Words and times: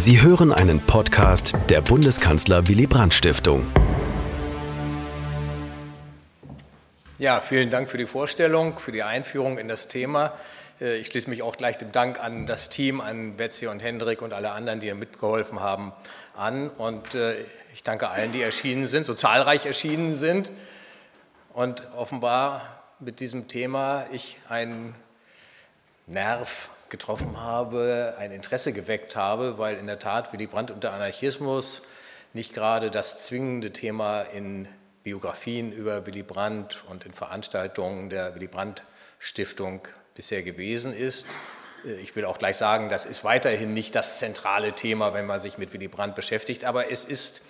Sie 0.00 0.22
hören 0.22 0.52
einen 0.52 0.78
Podcast 0.78 1.56
der 1.68 1.80
Bundeskanzler 1.80 2.68
Willy 2.68 2.86
Brandt 2.86 3.14
Stiftung. 3.14 3.66
Ja, 7.18 7.40
vielen 7.40 7.68
Dank 7.70 7.90
für 7.90 7.98
die 7.98 8.06
Vorstellung, 8.06 8.78
für 8.78 8.92
die 8.92 9.02
Einführung 9.02 9.58
in 9.58 9.66
das 9.66 9.88
Thema. 9.88 10.34
Äh, 10.80 10.98
ich 10.98 11.08
schließe 11.08 11.28
mich 11.28 11.42
auch 11.42 11.56
gleich 11.56 11.78
dem 11.78 11.90
Dank 11.90 12.22
an 12.22 12.46
das 12.46 12.70
Team, 12.70 13.00
an 13.00 13.36
Betsy 13.36 13.66
und 13.66 13.80
Hendrik 13.80 14.22
und 14.22 14.32
alle 14.32 14.52
anderen, 14.52 14.78
die 14.78 14.94
mitgeholfen 14.94 15.58
haben, 15.58 15.92
an. 16.36 16.70
Und 16.70 17.16
äh, 17.16 17.34
ich 17.74 17.82
danke 17.82 18.08
allen, 18.08 18.30
die 18.30 18.40
erschienen 18.40 18.86
sind, 18.86 19.04
so 19.04 19.14
zahlreich 19.14 19.66
erschienen 19.66 20.14
sind. 20.14 20.52
Und 21.52 21.82
offenbar 21.96 22.84
mit 23.00 23.18
diesem 23.18 23.48
Thema 23.48 24.06
ich 24.12 24.38
einen 24.48 24.94
Nerv 26.06 26.70
getroffen 26.90 27.40
habe, 27.40 28.14
ein 28.18 28.32
Interesse 28.32 28.72
geweckt 28.72 29.16
habe, 29.16 29.58
weil 29.58 29.76
in 29.76 29.86
der 29.86 29.98
Tat 29.98 30.32
Willy 30.32 30.46
Brandt 30.46 30.70
und 30.70 30.84
der 30.84 30.92
Anarchismus 30.92 31.82
nicht 32.32 32.54
gerade 32.54 32.90
das 32.90 33.26
zwingende 33.26 33.72
Thema 33.72 34.22
in 34.22 34.68
Biografien 35.02 35.72
über 35.72 36.06
Willy 36.06 36.22
Brandt 36.22 36.84
und 36.88 37.06
in 37.06 37.12
Veranstaltungen 37.12 38.10
der 38.10 38.34
Willy 38.34 38.46
Brandt 38.46 38.82
Stiftung 39.18 39.80
bisher 40.14 40.42
gewesen 40.42 40.94
ist. 40.94 41.26
Ich 42.02 42.14
will 42.16 42.24
auch 42.24 42.38
gleich 42.38 42.56
sagen, 42.56 42.88
das 42.88 43.06
ist 43.06 43.24
weiterhin 43.24 43.72
nicht 43.72 43.94
das 43.94 44.18
zentrale 44.18 44.72
Thema, 44.72 45.14
wenn 45.14 45.26
man 45.26 45.40
sich 45.40 45.58
mit 45.58 45.72
Willy 45.72 45.88
Brandt 45.88 46.14
beschäftigt, 46.16 46.64
aber 46.64 46.90
es 46.90 47.04
ist 47.04 47.42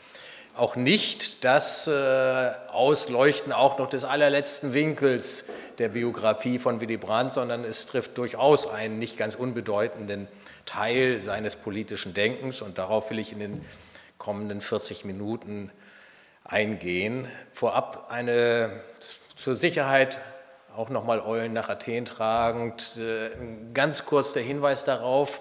auch 0.59 0.77
nicht 0.77 1.45
das 1.45 1.87
äh, 1.87 2.51
Ausleuchten 2.69 3.53
auch 3.53 3.79
noch 3.79 3.89
des 3.89 4.05
allerletzten 4.05 4.75
Winkels 4.75 5.51
der 5.79 5.91
Biografie 5.91 6.59
von 6.59 6.81
Willy 6.81 6.97
Brandt, 6.97 7.33
sondern 7.33 7.65
es 7.65 7.87
trifft 7.87 8.19
durchaus 8.19 8.69
einen 8.69 8.98
nicht 8.98 9.17
ganz 9.17 9.34
unbedeutenden 9.37 10.29
Teil 10.67 11.21
seines 11.21 11.57
politischen 11.57 12.12
Denkens 12.12 12.61
und 12.61 12.79
darauf 12.79 13.11
will 13.11 13.19
ich 13.19 13.33
in 13.33 13.39
den 13.39 13.65
kommenden 14.19 14.61
40 14.61 15.05
Minuten 15.05 15.70
eingehen. 16.45 17.29
Vorab 17.53 18.09
eine 18.11 18.81
zur 19.36 19.55
Sicherheit 19.55 20.19
auch 20.77 20.91
nochmal 20.91 21.20
Eulen 21.20 21.53
nach 21.53 21.69
Athen 21.69 22.05
tragend, 22.05 22.98
äh, 22.98 23.31
ganz 23.75 24.05
kurz 24.05 24.33
der 24.33 24.42
Hinweis 24.42 24.84
darauf, 24.84 25.41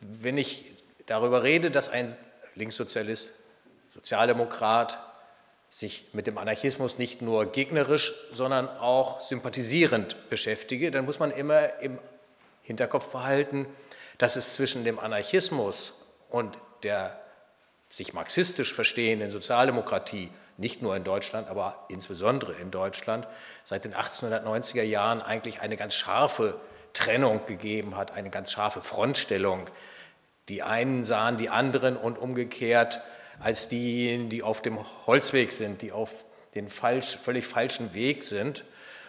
wenn 0.00 0.36
ich 0.36 0.64
darüber 1.06 1.42
rede, 1.42 1.70
dass 1.70 1.88
ein 1.88 2.14
Linkssozialist 2.54 3.30
Sozialdemokrat 3.96 4.98
sich 5.70 6.10
mit 6.12 6.26
dem 6.26 6.36
Anarchismus 6.36 6.98
nicht 6.98 7.22
nur 7.22 7.46
gegnerisch, 7.46 8.12
sondern 8.32 8.68
auch 8.68 9.20
sympathisierend 9.20 10.28
beschäftige, 10.28 10.90
dann 10.90 11.06
muss 11.06 11.18
man 11.18 11.30
immer 11.30 11.80
im 11.80 11.98
Hinterkopf 12.62 13.12
behalten, 13.12 13.66
dass 14.18 14.36
es 14.36 14.54
zwischen 14.54 14.84
dem 14.84 14.98
Anarchismus 14.98 16.02
und 16.28 16.58
der 16.82 17.18
sich 17.90 18.12
marxistisch 18.12 18.74
verstehenden 18.74 19.30
Sozialdemokratie 19.30 20.30
nicht 20.58 20.82
nur 20.82 20.94
in 20.94 21.04
Deutschland, 21.04 21.48
aber 21.48 21.86
insbesondere 21.88 22.52
in 22.52 22.70
Deutschland 22.70 23.26
seit 23.64 23.84
den 23.84 23.94
1890er 23.94 24.82
Jahren 24.82 25.22
eigentlich 25.22 25.60
eine 25.60 25.76
ganz 25.76 25.94
scharfe 25.94 26.60
Trennung 26.92 27.46
gegeben 27.46 27.96
hat, 27.96 28.12
eine 28.12 28.30
ganz 28.30 28.52
scharfe 28.52 28.80
Frontstellung. 28.80 29.66
Die 30.48 30.62
einen 30.62 31.04
sahen 31.04 31.38
die 31.38 31.48
anderen 31.48 31.96
und 31.96 32.18
umgekehrt 32.18 33.00
als 33.40 33.68
diejenigen, 33.68 34.28
die 34.28 34.42
auf 34.42 34.62
dem 34.62 34.78
Holzweg 35.06 35.52
sind, 35.52 35.82
die 35.82 35.92
auf 35.92 36.24
den 36.54 36.68
falsch, 36.68 37.16
völlig 37.16 37.46
falschen 37.46 37.94
Weg 37.94 38.24
sind. 38.24 38.64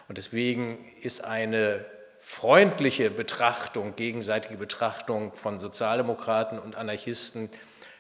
Und 0.08 0.17
deswegen 0.17 0.83
ist 1.02 1.23
eine 1.23 1.86
freundliche 2.20 3.09
Betrachtung, 3.09 3.95
gegenseitige 3.95 4.58
Betrachtung 4.58 5.33
von 5.36 5.59
Sozialdemokraten 5.59 6.59
und 6.59 6.75
Anarchisten 6.75 7.50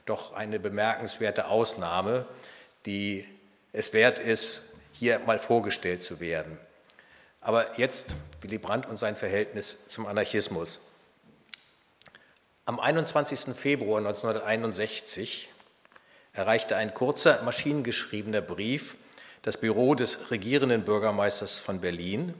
doch 0.05 0.33
eine 0.33 0.59
bemerkenswerte 0.59 1.47
Ausnahme, 1.47 2.25
die 2.85 3.25
es 3.73 3.93
wert 3.93 4.19
ist, 4.19 4.73
hier 4.93 5.19
mal 5.19 5.39
vorgestellt 5.39 6.01
zu 6.03 6.19
werden. 6.19 6.57
Aber 7.41 7.77
jetzt 7.77 8.15
Willy 8.41 8.57
Brandt 8.57 8.85
und 8.87 8.97
sein 8.97 9.15
Verhältnis 9.15 9.77
zum 9.87 10.07
Anarchismus. 10.07 10.81
Am 12.65 12.79
21. 12.79 13.55
Februar 13.55 13.99
1961 13.99 15.49
erreichte 16.37 16.75
ein 16.75 16.93
kurzer, 16.93 17.41
maschinengeschriebener 17.43 18.41
Brief 18.41 18.95
das 19.41 19.57
Büro 19.57 19.95
des 19.95 20.29
regierenden 20.29 20.83
Bürgermeisters 20.83 21.57
von 21.57 21.81
Berlin. 21.81 22.33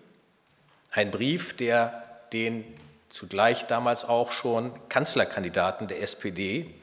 Ein 0.91 1.09
Brief, 1.09 1.55
der 1.55 2.03
den 2.33 2.63
zugleich 3.09 3.65
damals 3.65 4.05
auch 4.05 4.31
schon 4.31 4.71
Kanzlerkandidaten 4.89 5.87
der 5.87 6.01
SPD 6.01 6.73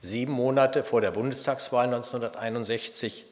sieben 0.00 0.32
Monate 0.32 0.84
vor 0.84 1.00
der 1.00 1.10
Bundestagswahl 1.10 1.86
1961 1.86 3.24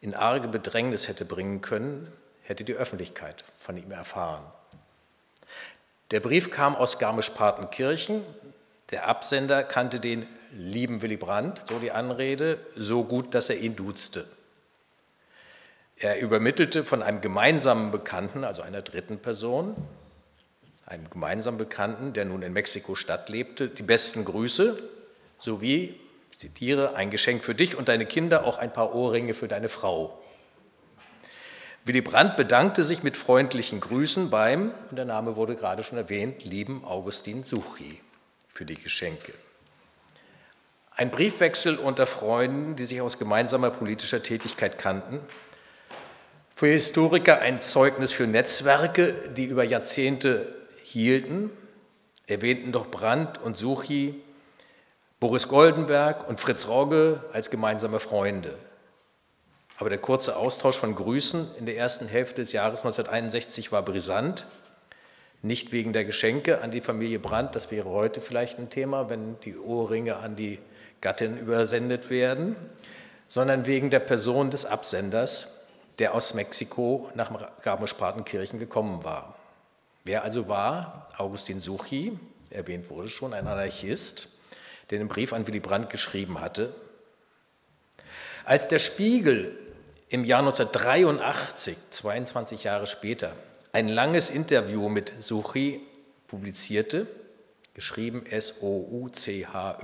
in 0.00 0.14
arge 0.14 0.48
Bedrängnis 0.48 1.06
hätte 1.06 1.24
bringen 1.24 1.60
können, 1.60 2.10
hätte 2.42 2.64
die 2.64 2.74
Öffentlichkeit 2.74 3.44
von 3.58 3.76
ihm 3.76 3.90
erfahren. 3.92 4.44
Der 6.10 6.20
Brief 6.20 6.50
kam 6.50 6.74
aus 6.74 6.98
Garmisch-Partenkirchen. 6.98 8.24
Der 8.90 9.06
Absender 9.06 9.62
kannte 9.62 10.00
den 10.00 10.26
lieben 10.52 11.02
Willy 11.02 11.16
Brandt, 11.16 11.64
so 11.68 11.78
die 11.78 11.90
Anrede, 11.90 12.58
so 12.76 13.04
gut, 13.04 13.34
dass 13.34 13.50
er 13.50 13.58
ihn 13.58 13.76
duzte. 13.76 14.26
Er 15.96 16.20
übermittelte 16.20 16.84
von 16.84 17.02
einem 17.02 17.20
gemeinsamen 17.20 17.90
Bekannten, 17.90 18.44
also 18.44 18.62
einer 18.62 18.82
dritten 18.82 19.18
Person, 19.18 19.76
einem 20.86 21.08
gemeinsamen 21.10 21.58
Bekannten, 21.58 22.12
der 22.12 22.24
nun 22.24 22.42
in 22.42 22.52
Mexiko-Stadt 22.52 23.28
lebte, 23.28 23.68
die 23.68 23.82
besten 23.82 24.24
Grüße 24.24 24.82
sowie, 25.38 25.94
ich 26.32 26.38
zitiere, 26.38 26.94
ein 26.94 27.10
Geschenk 27.10 27.44
für 27.44 27.54
dich 27.54 27.76
und 27.76 27.88
deine 27.88 28.06
Kinder, 28.06 28.44
auch 28.44 28.58
ein 28.58 28.72
paar 28.72 28.94
Ohrringe 28.94 29.34
für 29.34 29.46
deine 29.46 29.68
Frau. 29.68 30.20
Willy 31.84 32.00
Brandt 32.00 32.36
bedankte 32.36 32.82
sich 32.82 33.02
mit 33.02 33.16
freundlichen 33.16 33.80
Grüßen 33.80 34.30
beim, 34.30 34.72
und 34.90 34.96
der 34.96 35.04
Name 35.04 35.36
wurde 35.36 35.54
gerade 35.54 35.82
schon 35.84 35.98
erwähnt, 35.98 36.44
lieben 36.44 36.84
Augustin 36.84 37.44
Suchi 37.44 38.00
für 38.48 38.64
die 38.64 38.76
Geschenke. 38.76 39.32
Ein 41.00 41.10
Briefwechsel 41.10 41.76
unter 41.76 42.06
Freunden, 42.06 42.76
die 42.76 42.84
sich 42.84 43.00
aus 43.00 43.18
gemeinsamer 43.18 43.70
politischer 43.70 44.22
Tätigkeit 44.22 44.76
kannten. 44.76 45.20
Für 46.54 46.66
Historiker 46.66 47.40
ein 47.40 47.58
Zeugnis 47.58 48.12
für 48.12 48.26
Netzwerke, 48.26 49.14
die 49.34 49.46
über 49.46 49.64
Jahrzehnte 49.64 50.54
hielten, 50.82 51.50
erwähnten 52.26 52.70
doch 52.70 52.90
Brandt 52.90 53.38
und 53.38 53.56
Suchi, 53.56 54.22
Boris 55.20 55.48
Goldenberg 55.48 56.28
und 56.28 56.38
Fritz 56.38 56.68
Rogge 56.68 57.24
als 57.32 57.48
gemeinsame 57.48 57.98
Freunde. 57.98 58.58
Aber 59.78 59.88
der 59.88 60.00
kurze 60.00 60.36
Austausch 60.36 60.76
von 60.76 60.94
Grüßen 60.94 61.48
in 61.58 61.64
der 61.64 61.78
ersten 61.78 62.08
Hälfte 62.08 62.42
des 62.42 62.52
Jahres 62.52 62.80
1961 62.80 63.72
war 63.72 63.82
brisant. 63.82 64.44
Nicht 65.40 65.72
wegen 65.72 65.94
der 65.94 66.04
Geschenke 66.04 66.60
an 66.60 66.70
die 66.70 66.82
Familie 66.82 67.20
Brandt, 67.20 67.56
das 67.56 67.70
wäre 67.70 67.88
heute 67.88 68.20
vielleicht 68.20 68.58
ein 68.58 68.68
Thema, 68.68 69.08
wenn 69.08 69.40
die 69.40 69.56
Ohrringe 69.56 70.16
an 70.16 70.36
die 70.36 70.58
Gattin 71.00 71.36
übersendet 71.36 72.10
werden, 72.10 72.56
sondern 73.28 73.66
wegen 73.66 73.90
der 73.90 74.00
Person 74.00 74.50
des 74.50 74.64
Absenders, 74.66 75.60
der 75.98 76.14
aus 76.14 76.34
Mexiko 76.34 77.10
nach 77.14 77.30
Garmisch-Partenkirchen 77.62 78.58
gekommen 78.58 79.04
war. 79.04 79.36
Wer 80.04 80.24
also 80.24 80.48
war 80.48 81.06
Augustin 81.16 81.60
Suchi, 81.60 82.18
erwähnt 82.50 82.90
wurde 82.90 83.10
schon, 83.10 83.34
ein 83.34 83.46
Anarchist, 83.46 84.28
der 84.90 84.98
den 84.98 85.08
Brief 85.08 85.32
an 85.32 85.46
Willy 85.46 85.60
Brandt 85.60 85.90
geschrieben 85.90 86.40
hatte. 86.40 86.74
Als 88.44 88.68
der 88.68 88.78
Spiegel 88.78 89.56
im 90.08 90.24
Jahr 90.24 90.40
1983, 90.40 91.76
22 91.90 92.64
Jahre 92.64 92.86
später, 92.86 93.32
ein 93.72 93.88
langes 93.88 94.30
Interview 94.30 94.88
mit 94.88 95.12
Suchi 95.20 95.80
publizierte, 96.26 97.06
geschrieben 97.74 98.26
S-O-U-C-H-Y, 98.26 99.80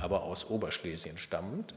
aber 0.00 0.22
aus 0.22 0.46
Oberschlesien 0.46 1.18
stammend. 1.18 1.74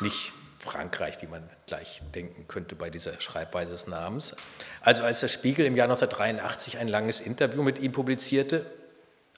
Nicht 0.00 0.32
Frankreich, 0.58 1.22
wie 1.22 1.26
man 1.26 1.48
gleich 1.66 2.02
denken 2.14 2.48
könnte 2.48 2.74
bei 2.74 2.90
dieser 2.90 3.20
Schreibweise 3.20 3.72
des 3.72 3.86
Namens. 3.86 4.36
Also 4.80 5.04
als 5.04 5.20
der 5.20 5.28
Spiegel 5.28 5.66
im 5.66 5.76
Jahr 5.76 5.86
1983 5.86 6.78
ein 6.78 6.88
langes 6.88 7.20
Interview 7.20 7.62
mit 7.62 7.78
ihm 7.78 7.92
publizierte, 7.92 8.66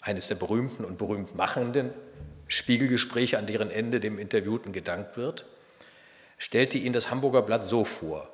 eines 0.01 0.29
der 0.29 0.37
berühmten 0.37 0.85
und 0.85 0.97
berühmt 0.97 1.35
machenden 1.35 1.93
Spiegelgespräche, 2.47 3.37
an 3.37 3.47
deren 3.47 3.71
Ende 3.71 4.01
dem 4.01 4.19
Interviewten 4.19 4.73
gedankt 4.73 5.17
wird, 5.17 5.45
stellte 6.39 6.79
ihn 6.79 6.93
das 6.93 7.11
Hamburger 7.11 7.43
Blatt 7.43 7.67
so 7.67 7.85
vor. 7.85 8.29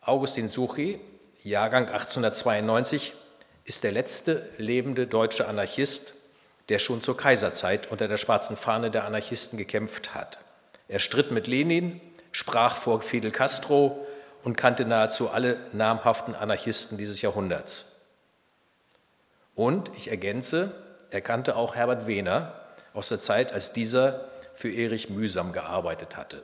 Augustin 0.00 0.48
Suchi, 0.48 1.00
Jahrgang 1.42 1.88
1892, 1.88 3.12
ist 3.64 3.84
der 3.84 3.92
letzte 3.92 4.48
lebende 4.56 5.06
deutsche 5.06 5.46
Anarchist, 5.46 6.14
der 6.68 6.78
schon 6.78 7.02
zur 7.02 7.16
Kaiserzeit 7.16 7.90
unter 7.90 8.08
der 8.08 8.16
schwarzen 8.16 8.56
Fahne 8.56 8.90
der 8.90 9.04
Anarchisten 9.04 9.58
gekämpft 9.58 10.14
hat. 10.14 10.38
Er 10.88 10.98
stritt 10.98 11.30
mit 11.30 11.46
Lenin, 11.46 12.00
sprach 12.32 12.76
vor 12.76 13.00
Fidel 13.00 13.30
Castro 13.30 14.06
und 14.42 14.56
kannte 14.56 14.84
nahezu 14.84 15.30
alle 15.30 15.58
namhaften 15.72 16.34
Anarchisten 16.34 16.98
dieses 16.98 17.22
Jahrhunderts. 17.22 17.96
Und, 19.54 19.90
ich 19.96 20.08
ergänze, 20.08 20.72
er 21.10 21.20
kannte 21.20 21.56
auch 21.56 21.74
Herbert 21.74 22.06
Wehner, 22.06 22.54
aus 22.94 23.08
der 23.08 23.18
Zeit, 23.18 23.52
als 23.52 23.72
dieser 23.72 24.28
für 24.54 24.72
Erich 24.72 25.10
Mühsam 25.10 25.52
gearbeitet 25.52 26.16
hatte. 26.16 26.42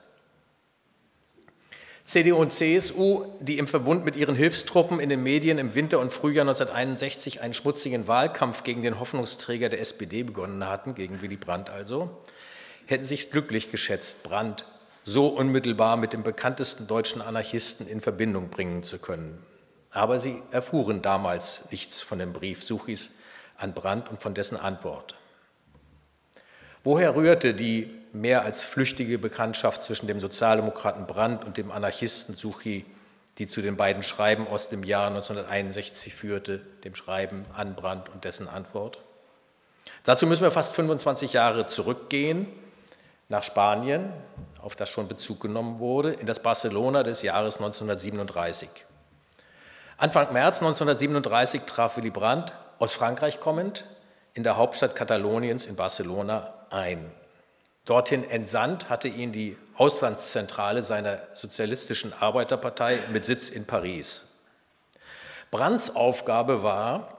CDU 2.05 2.37
und 2.37 2.53
CSU, 2.53 3.25
die 3.41 3.57
im 3.57 3.67
Verbund 3.67 4.05
mit 4.05 4.15
ihren 4.15 4.35
Hilfstruppen 4.35 5.01
in 5.01 5.09
den 5.09 5.23
Medien 5.23 5.57
im 5.57 5.75
Winter 5.75 6.01
und 6.01 6.13
Frühjahr 6.13 6.43
1961 6.43 7.41
einen 7.41 7.55
schmutzigen 7.55 8.07
Wahlkampf 8.07 8.63
gegen 8.63 8.83
den 8.83 9.01
Hoffnungsträger 9.01 9.71
der 9.71 9.81
SPD 9.81 10.23
begonnen 10.23 10.69
hatten, 10.69 10.95
gegen 10.95 11.23
Willy 11.23 11.37
Brandt 11.37 11.71
also, 11.71 12.11
hätten 12.85 13.05
sich 13.05 13.31
glücklich 13.31 13.71
geschätzt, 13.71 14.23
Brandt 14.23 14.67
so 15.07 15.29
unmittelbar 15.29 15.97
mit 15.97 16.13
dem 16.13 16.23
bekanntesten 16.23 16.87
deutschen 16.87 17.23
Anarchisten 17.23 17.89
in 17.89 18.03
Verbindung 18.03 18.51
bringen 18.51 18.83
zu 18.83 18.99
können. 18.99 19.43
Aber 19.91 20.19
sie 20.19 20.43
erfuhren 20.51 21.01
damals 21.01 21.71
nichts 21.71 22.03
von 22.03 22.19
dem 22.19 22.35
Brief 22.35 22.65
Suchis 22.65 23.13
an 23.57 23.73
Brandt 23.73 24.11
und 24.11 24.21
von 24.21 24.35
dessen 24.35 24.59
Antwort. 24.59 25.15
Woher 26.83 27.17
rührte 27.17 27.55
die 27.55 28.04
mehr 28.15 28.43
als 28.43 28.65
flüchtige 28.65 29.19
Bekanntschaft 29.19 29.83
zwischen 29.83 30.07
dem 30.07 30.21
Sozialdemokraten 30.21 31.07
Brandt 31.07 31.45
und 31.45 31.57
dem 31.57 31.71
Anarchisten 31.71 32.35
Suchi, 32.35 32.87
die 33.39 33.47
zu 33.47 33.61
den 33.61 33.77
beiden 33.77 34.03
Schreiben 34.03 34.47
aus 34.47 34.69
dem 34.69 34.85
Jahr 34.85 35.09
1961 35.09 36.15
führte, 36.15 36.61
dem 36.85 36.95
Schreiben 36.95 37.45
an 37.55 37.75
Brandt 37.75 38.09
und 38.09 38.25
dessen 38.25 38.49
Antwort? 38.49 39.01
Dazu 40.05 40.27
müssen 40.27 40.43
wir 40.43 40.51
fast 40.51 40.75
25 40.75 41.33
Jahre 41.33 41.67
zurückgehen, 41.67 42.47
nach 43.29 43.43
Spanien, 43.43 44.13
auf 44.63 44.77
das 44.77 44.91
schon 44.91 45.09
Bezug 45.09 45.41
genommen 45.41 45.79
wurde, 45.79 46.13
in 46.13 46.27
das 46.27 46.41
Barcelona 46.41 47.03
des 47.03 47.23
Jahres 47.23 47.57
1937. 47.57 48.69
Anfang 49.97 50.33
März 50.33 50.61
1937 50.61 51.63
traf 51.63 51.97
Willy 51.97 52.11
Brandt, 52.11 52.53
aus 52.79 52.95
Frankreich 52.95 53.41
kommend, 53.41 53.85
in 54.35 54.43
der 54.43 54.57
Hauptstadt 54.57 54.95
Kataloniens 54.95 55.67
in 55.67 55.77
Barcelona 55.77 56.53
ein. 56.71 57.11
Dorthin 57.85 58.29
entsandt 58.29 58.89
hatte 58.89 59.09
ihn 59.09 59.33
die 59.33 59.57
Auslandszentrale 59.77 60.83
seiner 60.83 61.21
sozialistischen 61.35 62.13
Arbeiterpartei 62.13 62.99
mit 63.13 63.25
Sitz 63.25 63.51
in 63.51 63.67
Paris. 63.67 64.29
Brandts 65.51 65.95
Aufgabe 65.95 66.63
war, 66.63 67.19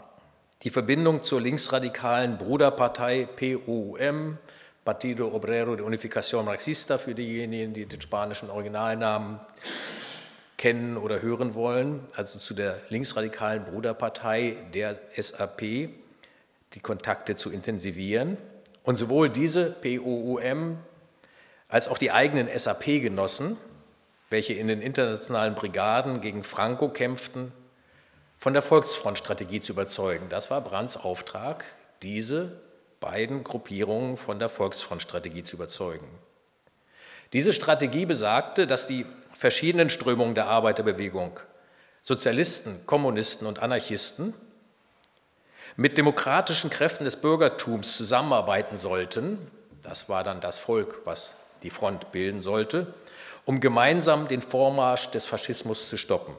die 0.63 0.71
Verbindung 0.71 1.21
zur 1.21 1.41
linksradikalen 1.41 2.38
Bruderpartei 2.38 3.27
PUM, 3.35 4.39
Partido 4.83 5.27
Obrero 5.27 5.75
de 5.75 5.85
Unificación 5.85 6.45
Marxista, 6.45 6.97
für 6.97 7.13
diejenigen, 7.13 7.73
die 7.73 7.85
den 7.85 8.01
spanischen 8.01 8.50
Originalnamen 8.50 9.39
kennen 10.57 10.97
oder 10.97 11.21
hören 11.21 11.53
wollen, 11.53 12.01
also 12.15 12.39
zu 12.39 12.56
der 12.56 12.81
linksradikalen 12.89 13.65
Bruderpartei 13.65 14.57
der 14.73 14.97
SAP, 15.15 15.61
die 15.61 16.79
Kontakte 16.81 17.35
zu 17.35 17.51
intensivieren. 17.51 18.38
Und 18.85 18.97
sowohl 18.97 19.29
diese 19.29 19.71
POUM 19.71 20.77
als 21.67 21.87
auch 21.87 21.97
die 21.97 22.11
eigenen 22.11 22.47
SAP-Genossen, 22.55 23.57
welche 24.29 24.53
in 24.53 24.67
den 24.67 24.81
internationalen 24.81 25.55
Brigaden 25.55 26.21
gegen 26.21 26.43
Franco 26.43 26.89
kämpften, 26.89 27.51
von 28.37 28.53
der 28.53 28.61
Volksfrontstrategie 28.61 29.61
zu 29.61 29.73
überzeugen. 29.73 30.27
Das 30.29 30.51
war 30.51 30.61
Brandts 30.61 30.97
Auftrag, 30.97 31.65
diese 32.03 32.61
beiden 32.99 33.43
Gruppierungen 33.43 34.17
von 34.17 34.39
der 34.39 34.49
Volksfrontstrategie 34.49 35.43
zu 35.43 35.55
überzeugen. 35.55 36.07
Diese 37.33 37.53
Strategie 37.53 38.05
besagte, 38.05 38.67
dass 38.67 38.87
die 38.87 39.05
verschiedenen 39.33 39.89
Strömungen 39.89 40.35
der 40.35 40.47
Arbeiterbewegung, 40.47 41.39
Sozialisten, 42.01 42.85
Kommunisten 42.85 43.47
und 43.47 43.59
Anarchisten, 43.59 44.35
mit 45.75 45.98
demokratischen 45.98 46.69
Kräften 46.69 47.06
des 47.06 47.18
Bürgertums 47.18 47.98
zusammenarbeiten 47.98 48.77
sollten, 48.77 49.39
das 49.83 50.10
war 50.10 50.24
dann 50.24 50.42
das 50.42 50.57
Volk, 50.57 51.01
was 51.06 51.36
die 51.63 51.69
Front 51.69 52.12
bilden 52.12 52.42
sollte, 52.42 52.94
um 53.45 53.60
gemeinsam 53.60 54.27
den 54.27 54.42
Vormarsch 54.42 55.12
des 55.12 55.25
Faschismus 55.25 55.89
zu 55.89 55.98
stoppen. 55.98 56.36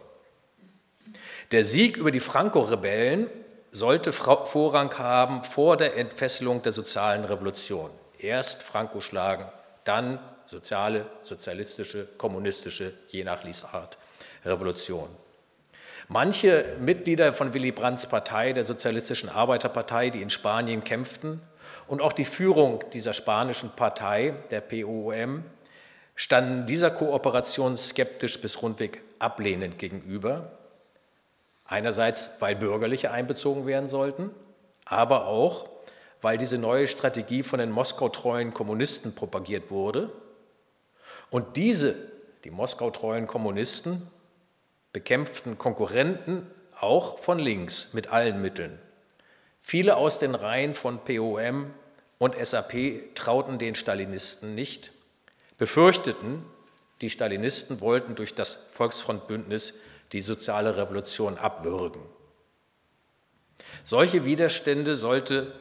Der 1.53 1.65
Sieg 1.65 1.97
über 1.97 2.11
die 2.11 2.21
Franco-Rebellen 2.21 3.31
sollte 3.71 4.12
Vorrang 4.12 4.99
haben 4.99 5.44
vor 5.44 5.77
der 5.77 5.97
Entfesselung 5.97 6.62
der 6.62 6.73
sozialen 6.73 7.25
Revolution. 7.25 7.91
Erst 8.19 8.62
Franco 8.62 9.00
schlagen, 9.00 9.47
dann 9.85 10.19
soziale, 10.47 11.06
sozialistische, 11.23 12.09
kommunistische, 12.19 12.94
je 13.09 13.23
nach 13.23 13.44
Lesart, 13.44 13.99
Revolution. 14.44 15.09
Manche 16.08 16.64
Mitglieder 16.81 17.32
von 17.32 17.53
Willy 17.53 17.73
Brandts 17.73 18.08
Partei, 18.08 18.53
der 18.53 18.64
Sozialistischen 18.64 19.29
Arbeiterpartei, 19.29 20.11
die 20.11 20.23
in 20.23 20.31
Spanien 20.31 20.85
kämpften, 20.85 21.41
und 21.88 22.00
auch 22.00 22.12
die 22.12 22.25
Führung 22.25 22.85
dieser 22.93 23.12
spanischen 23.12 23.70
Partei, 23.70 24.35
der 24.50 24.61
POM, 24.61 25.44
standen 26.14 26.67
dieser 26.67 26.91
Kooperation 26.91 27.76
skeptisch 27.76 28.41
bis 28.41 28.62
rundweg 28.62 29.03
ablehnend 29.19 29.79
gegenüber. 29.79 30.53
Einerseits, 31.64 32.41
weil 32.41 32.55
Bürgerliche 32.55 33.11
einbezogen 33.11 33.67
werden 33.67 33.88
sollten, 33.88 34.31
aber 34.85 35.26
auch, 35.26 35.69
weil 36.23 36.38
diese 36.38 36.58
neue 36.58 36.87
Strategie 36.87 37.43
von 37.43 37.58
den 37.58 37.70
Moskau-treuen 37.70 38.55
Kommunisten 38.55 39.14
propagiert 39.14 39.70
wurde. 39.70 40.11
Und 41.31 41.56
diese, 41.56 41.94
die 42.44 42.50
Moskau-treuen 42.50 43.26
Kommunisten, 43.26 44.08
bekämpften 44.96 45.58
Konkurrenten 45.58 46.46
auch 46.81 47.19
von 47.19 47.38
links 47.38 47.88
mit 47.93 48.08
allen 48.08 48.40
Mitteln. 48.40 48.78
Viele 49.60 49.98
aus 49.98 50.19
den 50.19 50.34
Reihen 50.34 50.75
von 50.75 51.04
POM 51.04 51.70
und 52.16 52.34
SAP 52.43 53.14
trauten 53.14 53.58
den 53.58 53.75
Stalinisten 53.75 54.54
nicht, 54.54 54.93
befürchteten, 55.58 56.43
die 57.02 57.10
Stalinisten 57.10 57.82
wollten 57.82 58.14
durch 58.14 58.34
das 58.34 58.56
Volksfrontbündnis 58.70 59.75
die 60.12 60.22
soziale 60.22 60.78
Revolution 60.78 61.37
abwürgen. 61.37 62.00
Solche 63.84 64.25
Widerstände 64.25 64.96
sollte, 64.96 65.52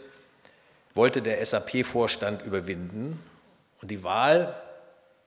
wollte 0.94 1.22
der 1.22 1.46
SAP-Vorstand 1.46 2.42
überwinden 2.44 3.22
und 3.82 3.92
die 3.92 4.02
Wahl 4.02 4.56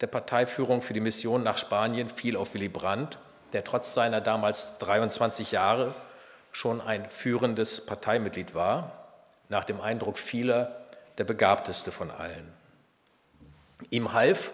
der 0.00 0.06
Parteiführung 0.06 0.80
für 0.80 0.94
die 0.94 1.00
Mission 1.00 1.42
nach 1.42 1.58
Spanien 1.58 2.08
fiel 2.08 2.38
auf 2.38 2.54
Willy 2.54 2.70
Brandt, 2.70 3.18
der 3.52 3.64
trotz 3.64 3.94
seiner 3.94 4.20
damals 4.20 4.78
23 4.78 5.52
Jahre 5.52 5.94
schon 6.52 6.80
ein 6.80 7.08
führendes 7.08 7.86
Parteimitglied 7.86 8.54
war, 8.54 9.08
nach 9.48 9.64
dem 9.64 9.80
Eindruck 9.80 10.18
vieler 10.18 10.86
der 11.18 11.24
begabteste 11.24 11.92
von 11.92 12.10
allen. 12.10 12.52
Ihm 13.90 14.12
half, 14.12 14.52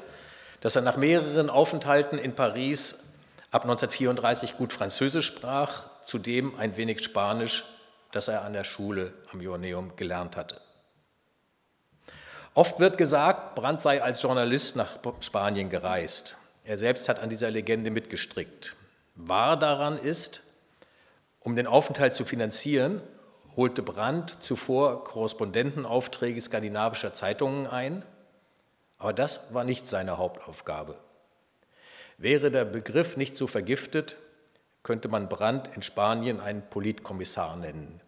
dass 0.61 0.76
er 0.76 0.83
nach 0.83 0.97
mehreren 0.97 1.50
Aufenthalten 1.50 2.18
in 2.18 2.35
Paris 2.35 3.04
ab 3.50 3.62
1934 3.62 4.57
gut 4.57 4.73
Französisch 4.73 5.26
sprach, 5.26 5.87
zudem 6.04 6.59
ein 6.59 6.76
wenig 6.76 7.02
Spanisch, 7.04 7.64
das 8.12 8.28
er 8.28 8.42
an 8.42 8.52
der 8.52 8.64
Schule 8.64 9.12
am 9.33 9.40
Joanneum 9.40 9.97
gelernt 9.97 10.37
hatte. 10.37 10.61
Oft 12.54 12.78
wird 12.78 12.99
gesagt, 12.99 13.57
Brandt 13.57 13.80
sei 13.80 14.02
als 14.02 14.23
Journalist 14.23 14.76
nach 14.76 14.99
Spanien 15.21 15.71
gereist. 15.71 16.37
Er 16.64 16.78
selbst 16.78 17.09
hat 17.09 17.18
an 17.18 17.28
dieser 17.28 17.50
Legende 17.50 17.90
mitgestrickt. 17.90 18.76
Wahr 19.14 19.59
daran 19.59 19.99
ist, 19.99 20.42
um 21.40 21.56
den 21.56 21.66
Aufenthalt 21.66 22.14
zu 22.14 22.25
finanzieren, 22.25 23.00
holte 23.56 23.83
Brandt 23.83 24.38
zuvor 24.40 25.04
Korrespondentenaufträge 25.04 26.40
skandinavischer 26.40 27.14
Zeitungen 27.14 27.66
ein, 27.66 28.04
aber 28.99 29.12
das 29.12 29.52
war 29.54 29.64
nicht 29.64 29.87
seine 29.87 30.18
Hauptaufgabe. 30.18 30.99
Wäre 32.18 32.50
der 32.50 32.64
Begriff 32.64 33.16
nicht 33.16 33.37
so 33.37 33.47
vergiftet, 33.47 34.16
könnte 34.83 35.09
man 35.09 35.28
Brandt 35.28 35.71
in 35.75 35.83
Spanien 35.83 36.40
einen 36.40 36.68
Politkommissar 36.68 37.56
nennen. 37.56 38.00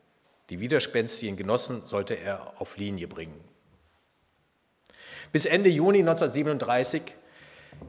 Die 0.51 0.61
widerspenstigen 0.61 1.37
Genossen 1.37 1.85
sollte 1.85 2.15
er 2.15 2.61
auf 2.61 2.77
Linie 2.77 3.09
bringen. 3.09 3.43
Bis 5.33 5.45
Ende 5.45 5.71
Juni 5.71 5.99
1937 5.99 7.15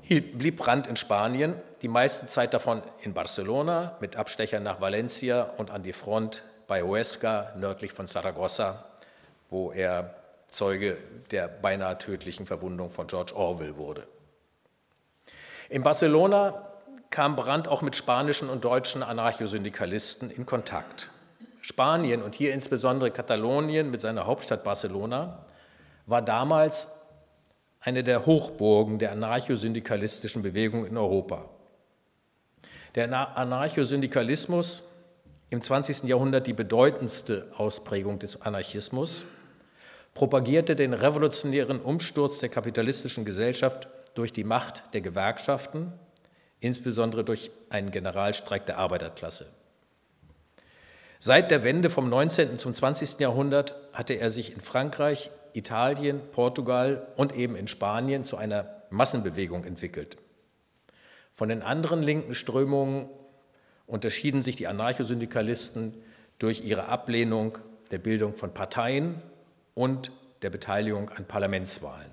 blieb 0.07 0.57
Brandt 0.57 0.87
in 0.87 0.95
Spanien, 0.95 1.55
die 1.81 1.87
meiste 1.87 2.27
Zeit 2.27 2.53
davon 2.53 2.81
in 3.01 3.13
Barcelona 3.13 3.97
mit 3.99 4.15
Abstechern 4.15 4.63
nach 4.63 4.81
Valencia 4.81 5.43
und 5.57 5.71
an 5.71 5.83
die 5.83 5.93
Front 5.93 6.43
bei 6.67 6.81
Huesca 6.81 7.53
nördlich 7.57 7.91
von 7.91 8.07
Saragossa, 8.07 8.85
wo 9.49 9.71
er 9.71 10.15
Zeuge 10.49 10.97
der 11.31 11.47
beinahe 11.47 11.97
tödlichen 11.97 12.45
Verwundung 12.45 12.89
von 12.89 13.07
George 13.07 13.35
Orwell 13.35 13.77
wurde. 13.77 14.07
In 15.69 15.83
Barcelona 15.83 16.67
kam 17.09 17.35
Brandt 17.35 17.67
auch 17.67 17.81
mit 17.81 17.95
spanischen 17.95 18.49
und 18.49 18.63
deutschen 18.63 19.03
Anarchosyndikalisten 19.03 20.29
in 20.29 20.45
Kontakt. 20.45 21.09
Spanien 21.61 22.21
und 22.21 22.35
hier 22.35 22.53
insbesondere 22.53 23.11
Katalonien 23.11 23.91
mit 23.91 23.99
seiner 23.99 24.25
Hauptstadt 24.25 24.63
Barcelona 24.63 25.45
war 26.05 26.21
damals 26.21 27.06
eine 27.87 28.03
der 28.03 28.25
Hochburgen 28.25 28.99
der 28.99 29.13
anarchosyndikalistischen 29.13 30.41
Bewegung 30.41 30.85
in 30.85 30.97
Europa. 30.97 31.45
Der 32.95 33.37
Anarchosyndikalismus, 33.37 34.83
im 35.49 35.61
20. 35.61 36.03
Jahrhundert 36.03 36.47
die 36.47 36.53
bedeutendste 36.53 37.49
Ausprägung 37.55 38.19
des 38.19 38.41
Anarchismus, 38.41 39.23
propagierte 40.13 40.75
den 40.75 40.93
revolutionären 40.93 41.79
Umsturz 41.79 42.39
der 42.39 42.49
kapitalistischen 42.49 43.23
Gesellschaft 43.23 43.87
durch 44.15 44.33
die 44.33 44.43
Macht 44.43 44.93
der 44.93 44.99
Gewerkschaften, 44.99 45.93
insbesondere 46.59 47.23
durch 47.23 47.51
einen 47.69 47.91
Generalstreik 47.91 48.65
der 48.65 48.79
Arbeiterklasse. 48.79 49.45
Seit 51.19 51.51
der 51.51 51.63
Wende 51.63 51.89
vom 51.89 52.09
19. 52.09 52.59
zum 52.59 52.73
20. 52.73 53.21
Jahrhundert 53.21 53.75
hatte 53.93 54.15
er 54.15 54.29
sich 54.29 54.51
in 54.51 54.59
Frankreich, 54.59 55.31
Italien, 55.57 56.21
Portugal 56.31 57.07
und 57.15 57.35
eben 57.35 57.55
in 57.55 57.67
Spanien 57.67 58.23
zu 58.23 58.37
einer 58.37 58.83
Massenbewegung 58.89 59.65
entwickelt. 59.65 60.17
Von 61.33 61.49
den 61.49 61.61
anderen 61.61 62.01
linken 62.01 62.33
Strömungen 62.33 63.09
unterschieden 63.85 64.43
sich 64.43 64.55
die 64.55 64.67
Anarchosyndikalisten 64.67 65.93
durch 66.39 66.63
ihre 66.63 66.87
Ablehnung 66.87 67.57
der 67.91 67.99
Bildung 67.99 68.35
von 68.35 68.53
Parteien 68.53 69.21
und 69.73 70.11
der 70.41 70.49
Beteiligung 70.49 71.09
an 71.09 71.25
Parlamentswahlen. 71.25 72.11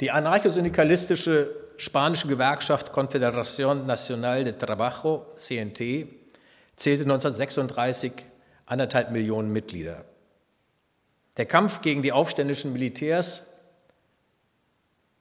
Die 0.00 0.10
anarchosyndikalistische 0.10 1.50
spanische 1.76 2.28
Gewerkschaft 2.28 2.92
Confederación 2.92 3.86
Nacional 3.86 4.44
de 4.44 4.52
Trabajo, 4.54 5.26
CNT, 5.36 6.06
zählte 6.76 7.04
1936 7.04 8.12
anderthalb 8.66 9.10
Millionen 9.10 9.52
Mitglieder. 9.52 10.04
Der 11.36 11.46
Kampf 11.46 11.80
gegen 11.80 12.02
die 12.02 12.12
aufständischen 12.12 12.72
Militärs, 12.72 13.52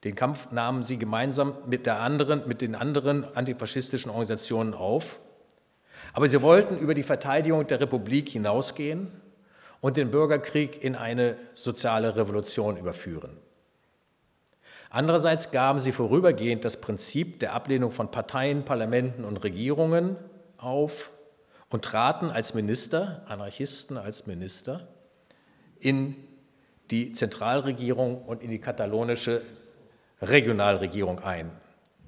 den 0.03 0.15
Kampf 0.15 0.51
nahmen 0.51 0.83
sie 0.83 0.97
gemeinsam 0.97 1.55
mit, 1.67 1.87
anderen, 1.87 2.47
mit 2.47 2.61
den 2.61 2.75
anderen 2.75 3.23
antifaschistischen 3.35 4.09
Organisationen 4.09 4.73
auf. 4.73 5.19
Aber 6.13 6.27
sie 6.27 6.41
wollten 6.41 6.77
über 6.77 6.93
die 6.93 7.03
Verteidigung 7.03 7.65
der 7.67 7.79
Republik 7.79 8.29
hinausgehen 8.29 9.11
und 9.79 9.97
den 9.97 10.11
Bürgerkrieg 10.11 10.83
in 10.83 10.95
eine 10.95 11.37
soziale 11.53 12.15
Revolution 12.15 12.77
überführen. 12.77 13.37
Andererseits 14.89 15.51
gaben 15.51 15.79
sie 15.79 15.93
vorübergehend 15.93 16.65
das 16.65 16.81
Prinzip 16.81 17.39
der 17.39 17.53
Ablehnung 17.53 17.91
von 17.91 18.11
Parteien, 18.11 18.65
Parlamenten 18.65 19.23
und 19.23 19.37
Regierungen 19.37 20.17
auf 20.57 21.11
und 21.69 21.85
traten 21.85 22.29
als 22.29 22.53
Minister, 22.53 23.23
Anarchisten 23.27 23.97
als 23.97 24.27
Minister, 24.27 24.87
in 25.81 26.15
die 26.89 27.13
Zentralregierung 27.13 28.23
und 28.23 28.41
in 28.41 28.49
die 28.49 28.59
katalonische 28.59 29.41
Regionalregierung 30.21 31.19
ein. 31.19 31.51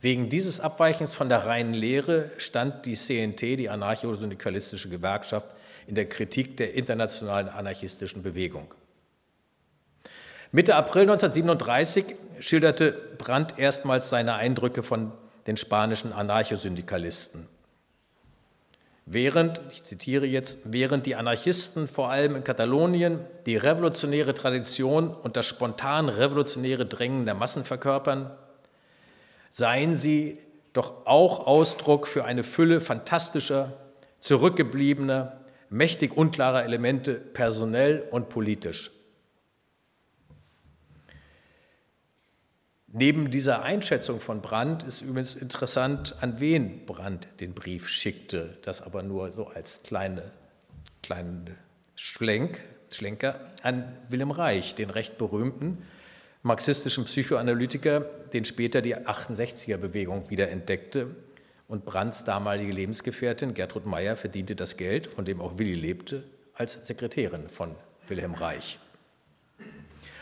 Wegen 0.02 0.30
dieses 0.30 0.60
Abweichens 0.60 1.14
von 1.14 1.30
der 1.30 1.46
reinen 1.46 1.74
Lehre 1.74 2.32
stand 2.38 2.86
die 2.86 2.96
CNT, 2.96 3.42
die 3.42 3.70
anarcho-syndikalistische 3.70 4.90
Gewerkschaft, 4.90 5.56
in 5.88 5.96
der 5.96 6.08
Kritik 6.10 6.58
der 6.58 6.74
internationalen 6.74 7.50
anarchistischen 7.50 8.22
Bewegung. 8.22 8.74
Mitte 10.52 10.76
April 10.76 11.04
1937 11.04 12.16
schilderte 12.40 12.92
Brandt 13.18 13.58
erstmals 13.58 14.10
seine 14.10 14.36
Eindrücke 14.36 14.84
von 14.84 15.12
den 15.48 15.58
spanischen 15.58 16.14
Anarchosyndikalisten. 16.14 17.48
Während, 19.06 19.62
ich 19.70 19.84
zitiere 19.84 20.26
jetzt, 20.26 20.72
während 20.72 21.06
die 21.06 21.16
Anarchisten 21.16 21.90
vor 21.90 22.10
allem 22.10 22.38
in 22.38 22.44
Katalonien 22.44 23.20
die 23.46 23.58
revolutionäre 23.58 24.34
Tradition 24.34 25.14
und 25.14 25.36
das 25.36 25.46
spontan 25.46 26.08
revolutionäre 26.08 26.86
Drängen 26.86 27.26
der 27.26 27.36
Massen 27.36 27.66
verkörpern, 27.66 28.32
seien 29.50 29.96
sie 29.96 30.38
doch 30.72 31.06
auch 31.06 31.46
Ausdruck 31.46 32.08
für 32.08 32.24
eine 32.24 32.44
Fülle 32.44 32.80
fantastischer, 32.80 33.74
zurückgebliebener, 34.22 35.40
mächtig 35.70 36.16
unklarer 36.16 36.64
Elemente 36.64 37.14
personell 37.14 38.08
und 38.10 38.30
politisch. 38.30 38.92
Neben 42.96 43.32
dieser 43.32 43.64
Einschätzung 43.64 44.20
von 44.20 44.42
Brandt 44.42 44.84
ist 44.84 45.02
übrigens 45.02 45.36
interessant, 45.36 46.16
an 46.22 46.40
wen 46.40 46.86
Brandt 46.86 47.28
den 47.40 47.54
Brief 47.54 47.90
schickte. 47.90 48.58
Das 48.62 48.82
aber 48.82 49.04
nur 49.04 49.32
so 49.32 49.48
als 49.48 49.82
kleine, 49.84 50.32
kleinen 51.02 51.58
Schlenk, 51.96 52.62
Schlenker 52.94 53.40
an 53.64 53.98
Wilhelm 54.10 54.32
Reich, 54.32 54.76
den 54.76 54.92
recht 54.92 55.18
berühmten 55.18 55.80
marxistischen 56.44 57.06
Psychoanalytiker, 57.06 58.02
den 58.34 58.46
später 58.46 58.82
die 58.82 58.96
68er-Bewegung 58.96 60.30
wiederentdeckte. 60.30 61.16
Und 61.68 61.86
Brandts 61.86 62.26
damalige 62.26 62.74
Lebensgefährtin 62.74 63.54
Gertrud 63.54 63.86
Meyer 63.86 64.18
verdiente 64.18 64.56
das 64.56 64.78
Geld, 64.78 65.08
von 65.08 65.26
dem 65.26 65.42
auch 65.42 65.58
Willi 65.58 65.74
lebte, 65.74 66.24
als 66.54 66.86
Sekretärin 66.86 67.50
von 67.50 67.76
Wilhelm 68.08 68.34
Reich. 68.34 68.78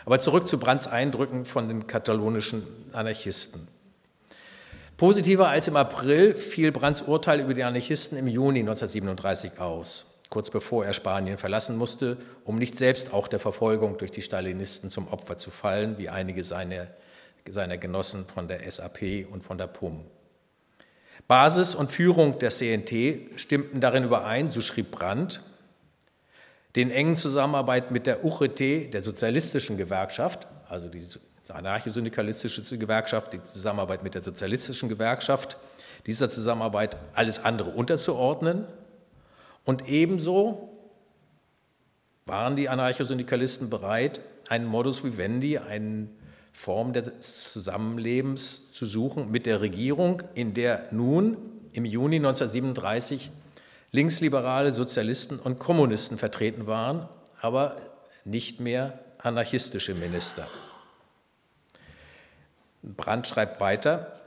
Aber 0.04 0.18
zurück 0.18 0.48
zu 0.48 0.58
Brandts 0.58 0.86
Eindrücken 0.86 1.44
von 1.44 1.68
den 1.68 1.86
katalonischen 1.86 2.66
Anarchisten. 2.92 3.68
Positiver 4.96 5.48
als 5.48 5.68
im 5.68 5.76
April 5.76 6.34
fiel 6.34 6.70
Brandts 6.70 7.02
Urteil 7.02 7.40
über 7.40 7.54
die 7.54 7.64
Anarchisten 7.64 8.16
im 8.16 8.28
Juni 8.28 8.60
1937 8.60 9.58
aus, 9.58 10.06
kurz 10.30 10.50
bevor 10.50 10.84
er 10.84 10.92
Spanien 10.92 11.38
verlassen 11.38 11.76
musste, 11.76 12.18
um 12.44 12.56
nicht 12.56 12.78
selbst 12.78 13.12
auch 13.12 13.26
der 13.26 13.40
Verfolgung 13.40 13.98
durch 13.98 14.12
die 14.12 14.22
Stalinisten 14.22 14.90
zum 14.90 15.08
Opfer 15.08 15.38
zu 15.38 15.50
fallen, 15.50 15.98
wie 15.98 16.08
einige 16.08 16.44
seiner, 16.44 16.86
seiner 17.48 17.78
Genossen 17.78 18.26
von 18.26 18.46
der 18.46 18.70
SAP 18.70 19.26
und 19.28 19.42
von 19.42 19.58
der 19.58 19.66
PUM. 19.66 20.04
Basis 21.26 21.74
und 21.74 21.90
Führung 21.90 22.38
der 22.38 22.50
CNT 22.50 23.40
stimmten 23.40 23.80
darin 23.80 24.04
überein, 24.04 24.50
so 24.50 24.60
schrieb 24.60 24.90
Brandt, 24.90 25.42
den 26.76 26.90
engen 26.90 27.16
Zusammenarbeit 27.16 27.90
mit 27.90 28.06
der 28.06 28.24
UGT, 28.24 28.92
der 28.92 29.02
sozialistischen 29.02 29.76
Gewerkschaft, 29.76 30.46
also 30.68 30.88
die 30.88 31.02
anarchosyndikalistische 31.48 32.78
Gewerkschaft, 32.78 33.34
die 33.34 33.42
Zusammenarbeit 33.42 34.02
mit 34.02 34.14
der 34.14 34.22
sozialistischen 34.22 34.88
Gewerkschaft, 34.88 35.58
dieser 36.06 36.30
Zusammenarbeit 36.30 36.96
alles 37.14 37.44
andere 37.44 37.70
unterzuordnen. 37.70 38.64
Und 39.64 39.88
ebenso 39.88 40.70
waren 42.24 42.56
die 42.56 42.68
Anarchosyndikalisten 42.68 43.68
bereit, 43.68 44.20
einen 44.48 44.66
Modus 44.66 45.04
vivendi, 45.04 45.58
eine 45.58 46.08
Form 46.52 46.92
des 46.92 47.52
Zusammenlebens 47.52 48.72
zu 48.72 48.86
suchen 48.86 49.30
mit 49.30 49.46
der 49.46 49.60
Regierung, 49.60 50.22
in 50.34 50.54
der 50.54 50.88
nun 50.90 51.36
im 51.72 51.84
Juni 51.84 52.16
1937 52.16 53.30
linksliberale 53.92 54.72
Sozialisten 54.72 55.38
und 55.38 55.58
Kommunisten 55.58 56.18
vertreten 56.18 56.66
waren, 56.66 57.08
aber 57.40 57.76
nicht 58.24 58.58
mehr 58.58 58.98
anarchistische 59.18 59.94
Minister. 59.94 60.48
Brandt 62.82 63.26
schreibt 63.26 63.60
weiter, 63.60 64.18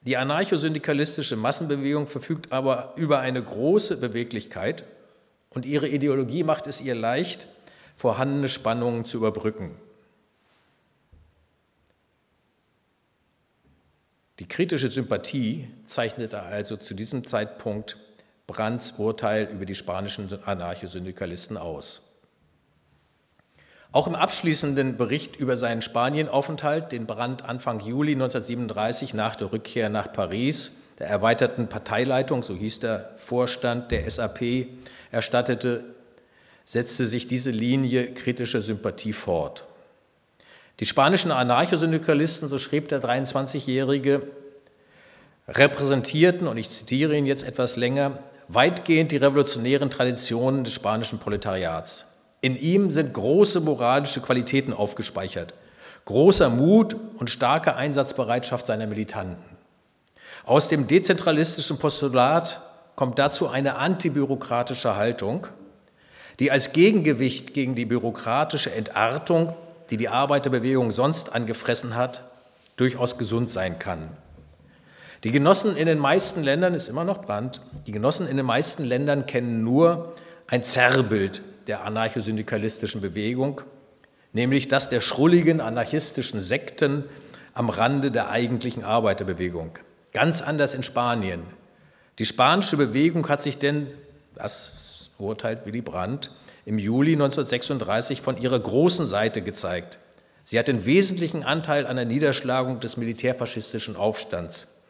die 0.00 0.16
anarchosyndikalistische 0.16 1.36
Massenbewegung 1.36 2.06
verfügt 2.06 2.50
aber 2.50 2.94
über 2.96 3.20
eine 3.20 3.40
große 3.40 3.98
Beweglichkeit 3.98 4.82
und 5.50 5.64
ihre 5.64 5.86
Ideologie 5.86 6.42
macht 6.42 6.66
es 6.66 6.80
ihr 6.80 6.94
leicht, 6.94 7.46
vorhandene 7.96 8.48
Spannungen 8.48 9.04
zu 9.04 9.18
überbrücken. 9.18 9.76
Die 14.40 14.48
kritische 14.48 14.90
Sympathie 14.90 15.68
zeichnete 15.86 16.42
also 16.42 16.76
zu 16.76 16.94
diesem 16.94 17.24
Zeitpunkt 17.26 17.96
Brandts 18.52 18.92
Urteil 18.98 19.48
über 19.50 19.64
die 19.64 19.74
spanischen 19.74 20.28
Anarchosyndikalisten 20.44 21.56
aus. 21.56 22.02
Auch 23.92 24.06
im 24.06 24.14
abschließenden 24.14 24.98
Bericht 24.98 25.36
über 25.36 25.56
seinen 25.56 25.80
Spanienaufenthalt, 25.80 26.92
den 26.92 27.06
Brandt 27.06 27.44
Anfang 27.44 27.80
Juli 27.80 28.12
1937 28.12 29.14
nach 29.14 29.36
der 29.36 29.52
Rückkehr 29.52 29.88
nach 29.88 30.12
Paris 30.12 30.72
der 30.98 31.08
erweiterten 31.08 31.68
Parteileitung, 31.68 32.42
so 32.42 32.54
hieß 32.54 32.80
der 32.80 33.10
Vorstand 33.16 33.90
der 33.90 34.08
SAP, 34.08 34.66
erstattete, 35.10 35.84
setzte 36.64 37.06
sich 37.06 37.26
diese 37.26 37.50
Linie 37.50 38.12
kritischer 38.12 38.60
Sympathie 38.60 39.14
fort. 39.14 39.64
Die 40.80 40.86
spanischen 40.86 41.30
Anarchosyndikalisten, 41.30 42.48
so 42.48 42.58
schrieb 42.58 42.88
der 42.88 43.00
23-Jährige, 43.00 44.22
repräsentierten, 45.48 46.46
und 46.46 46.56
ich 46.56 46.70
zitiere 46.70 47.16
ihn 47.16 47.26
jetzt 47.26 47.42
etwas 47.42 47.76
länger, 47.76 48.18
weitgehend 48.48 49.12
die 49.12 49.16
revolutionären 49.16 49.90
Traditionen 49.90 50.64
des 50.64 50.74
spanischen 50.74 51.18
Proletariats. 51.18 52.06
In 52.40 52.56
ihm 52.56 52.90
sind 52.90 53.14
große 53.14 53.60
moralische 53.60 54.20
Qualitäten 54.20 54.72
aufgespeichert, 54.72 55.54
großer 56.04 56.50
Mut 56.50 56.96
und 57.16 57.30
starke 57.30 57.76
Einsatzbereitschaft 57.76 58.66
seiner 58.66 58.86
Militanten. 58.86 59.56
Aus 60.44 60.68
dem 60.68 60.88
dezentralistischen 60.88 61.78
Postulat 61.78 62.60
kommt 62.96 63.18
dazu 63.18 63.48
eine 63.48 63.76
antibürokratische 63.76 64.96
Haltung, 64.96 65.46
die 66.40 66.50
als 66.50 66.72
Gegengewicht 66.72 67.54
gegen 67.54 67.74
die 67.76 67.84
bürokratische 67.84 68.74
Entartung, 68.74 69.54
die 69.90 69.96
die 69.96 70.08
Arbeiterbewegung 70.08 70.90
sonst 70.90 71.32
angefressen 71.32 71.94
hat, 71.94 72.24
durchaus 72.76 73.18
gesund 73.18 73.50
sein 73.50 73.78
kann. 73.78 74.08
Die 75.24 75.30
Genossen 75.30 75.76
in 75.76 75.86
den 75.86 75.98
meisten 75.98 76.42
Ländern, 76.42 76.74
ist 76.74 76.88
immer 76.88 77.04
noch 77.04 77.20
Brand, 77.20 77.60
die 77.86 77.92
Genossen 77.92 78.26
in 78.26 78.36
den 78.36 78.46
meisten 78.46 78.84
Ländern 78.84 79.26
kennen 79.26 79.62
nur 79.62 80.14
ein 80.48 80.64
Zerrbild 80.64 81.42
der 81.68 81.84
anarchosyndikalistischen 81.84 83.00
Bewegung, 83.00 83.60
nämlich 84.32 84.66
das 84.66 84.88
der 84.88 85.00
schrulligen 85.00 85.60
anarchistischen 85.60 86.40
Sekten 86.40 87.04
am 87.54 87.70
Rande 87.70 88.10
der 88.10 88.30
eigentlichen 88.30 88.82
Arbeiterbewegung. 88.82 89.78
Ganz 90.12 90.42
anders 90.42 90.74
in 90.74 90.82
Spanien. 90.82 91.42
Die 92.18 92.26
spanische 92.26 92.76
Bewegung 92.76 93.28
hat 93.28 93.42
sich 93.42 93.58
denn, 93.58 93.86
das 94.34 95.10
urteilt 95.18 95.66
Willy 95.66 95.82
Brandt, 95.82 96.32
im 96.64 96.80
Juli 96.80 97.12
1936 97.12 98.20
von 98.20 98.38
ihrer 98.38 98.58
großen 98.58 99.06
Seite 99.06 99.40
gezeigt. 99.40 99.98
Sie 100.42 100.58
hat 100.58 100.66
den 100.66 100.84
wesentlichen 100.84 101.44
Anteil 101.44 101.86
an 101.86 101.94
der 101.94 102.06
Niederschlagung 102.06 102.80
des 102.80 102.96
militärfaschistischen 102.96 103.94
Aufstands. 103.94 104.81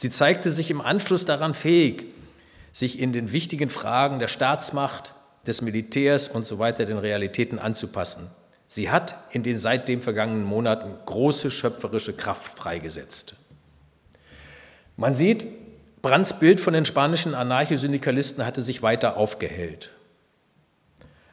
Sie 0.00 0.10
zeigte 0.10 0.52
sich 0.52 0.70
im 0.70 0.80
Anschluss 0.80 1.24
daran 1.24 1.54
fähig, 1.54 2.04
sich 2.72 3.00
in 3.00 3.12
den 3.12 3.32
wichtigen 3.32 3.68
Fragen 3.68 4.20
der 4.20 4.28
Staatsmacht, 4.28 5.12
des 5.44 5.60
Militärs 5.60 6.28
und 6.28 6.46
so 6.46 6.60
weiter 6.60 6.84
den 6.84 6.98
Realitäten 6.98 7.58
anzupassen. 7.58 8.30
Sie 8.68 8.92
hat 8.92 9.16
in 9.32 9.42
den 9.42 9.58
seitdem 9.58 10.00
vergangenen 10.00 10.44
Monaten 10.44 10.94
große 11.04 11.50
schöpferische 11.50 12.12
Kraft 12.12 12.56
freigesetzt. 12.56 13.34
Man 14.96 15.14
sieht, 15.14 15.48
Brands 16.00 16.38
Bild 16.38 16.60
von 16.60 16.74
den 16.74 16.84
spanischen 16.84 17.34
Anarchosyndikalisten 17.34 18.46
hatte 18.46 18.62
sich 18.62 18.82
weiter 18.82 19.16
aufgehellt. 19.16 19.90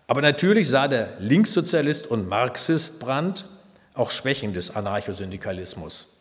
Aber 0.08 0.24
natürlich 0.24 0.70
sah 0.70 0.88
der 0.88 1.20
Linkssozialist 1.20 2.08
und 2.08 2.28
Marxist 2.28 3.00
Brandt 3.00 3.48
auch 3.94 4.10
Schwächen 4.10 4.56
des 4.56 4.76
Anarchosyndikalismus. 4.76 6.15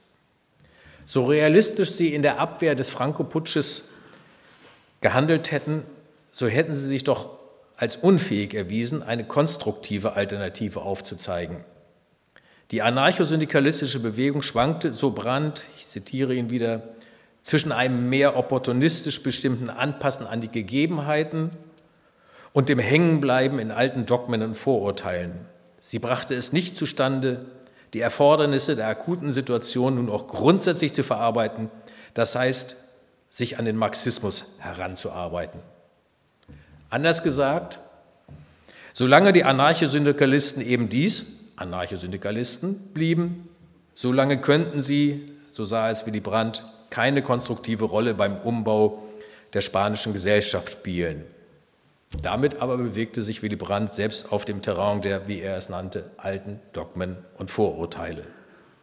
So 1.06 1.24
realistisch 1.24 1.92
sie 1.92 2.14
in 2.14 2.22
der 2.22 2.38
Abwehr 2.38 2.74
des 2.74 2.90
Franco-Putsches 2.90 3.88
gehandelt 5.00 5.52
hätten, 5.52 5.82
so 6.30 6.46
hätten 6.46 6.74
sie 6.74 6.88
sich 6.88 7.04
doch 7.04 7.28
als 7.76 7.96
unfähig 7.96 8.54
erwiesen, 8.54 9.02
eine 9.02 9.24
konstruktive 9.24 10.14
Alternative 10.14 10.80
aufzuzeigen. 10.80 11.58
Die 12.70 12.82
anarchosyndikalistische 12.82 14.00
Bewegung 14.00 14.42
schwankte, 14.42 14.92
so 14.92 15.10
Brandt, 15.10 15.68
ich 15.76 15.86
zitiere 15.86 16.34
ihn 16.34 16.50
wieder, 16.50 16.82
zwischen 17.42 17.72
einem 17.72 18.08
mehr 18.08 18.36
opportunistisch 18.36 19.22
bestimmten 19.22 19.68
Anpassen 19.68 20.26
an 20.26 20.40
die 20.40 20.48
Gegebenheiten 20.48 21.50
und 22.54 22.70
dem 22.70 22.78
Hängenbleiben 22.78 23.58
in 23.58 23.70
alten 23.70 24.06
Dogmen 24.06 24.40
und 24.40 24.54
Vorurteilen. 24.54 25.32
Sie 25.78 25.98
brachte 25.98 26.34
es 26.34 26.54
nicht 26.54 26.76
zustande, 26.76 27.44
die 27.94 28.00
Erfordernisse 28.00 28.74
der 28.74 28.88
akuten 28.88 29.32
Situation 29.32 29.94
nun 29.94 30.10
auch 30.10 30.26
grundsätzlich 30.26 30.92
zu 30.92 31.04
verarbeiten, 31.04 31.70
das 32.12 32.34
heißt, 32.34 32.76
sich 33.30 33.58
an 33.58 33.64
den 33.64 33.76
Marxismus 33.76 34.56
heranzuarbeiten. 34.58 35.60
Anders 36.90 37.22
gesagt, 37.22 37.78
solange 38.92 39.32
die 39.32 39.44
Anarchosyndikalisten 39.44 40.62
eben 40.64 40.88
dies, 40.88 41.26
Anarchosyndikalisten, 41.56 42.92
blieben, 42.92 43.48
solange 43.94 44.40
könnten 44.40 44.80
sie, 44.80 45.32
so 45.52 45.64
sah 45.64 45.88
es 45.88 46.04
Willy 46.04 46.20
Brandt, 46.20 46.64
keine 46.90 47.22
konstruktive 47.22 47.84
Rolle 47.84 48.14
beim 48.14 48.36
Umbau 48.36 49.02
der 49.52 49.60
spanischen 49.60 50.12
Gesellschaft 50.12 50.72
spielen. 50.72 51.24
Damit 52.22 52.60
aber 52.60 52.76
bewegte 52.76 53.20
sich 53.20 53.42
Willy 53.42 53.56
Brandt 53.56 53.94
selbst 53.94 54.32
auf 54.32 54.44
dem 54.44 54.62
Terrain 54.62 55.02
der, 55.02 55.26
wie 55.26 55.40
er 55.40 55.56
es 55.56 55.68
nannte, 55.68 56.10
alten 56.16 56.60
Dogmen 56.72 57.16
und 57.36 57.50
Vorurteile. 57.50 58.24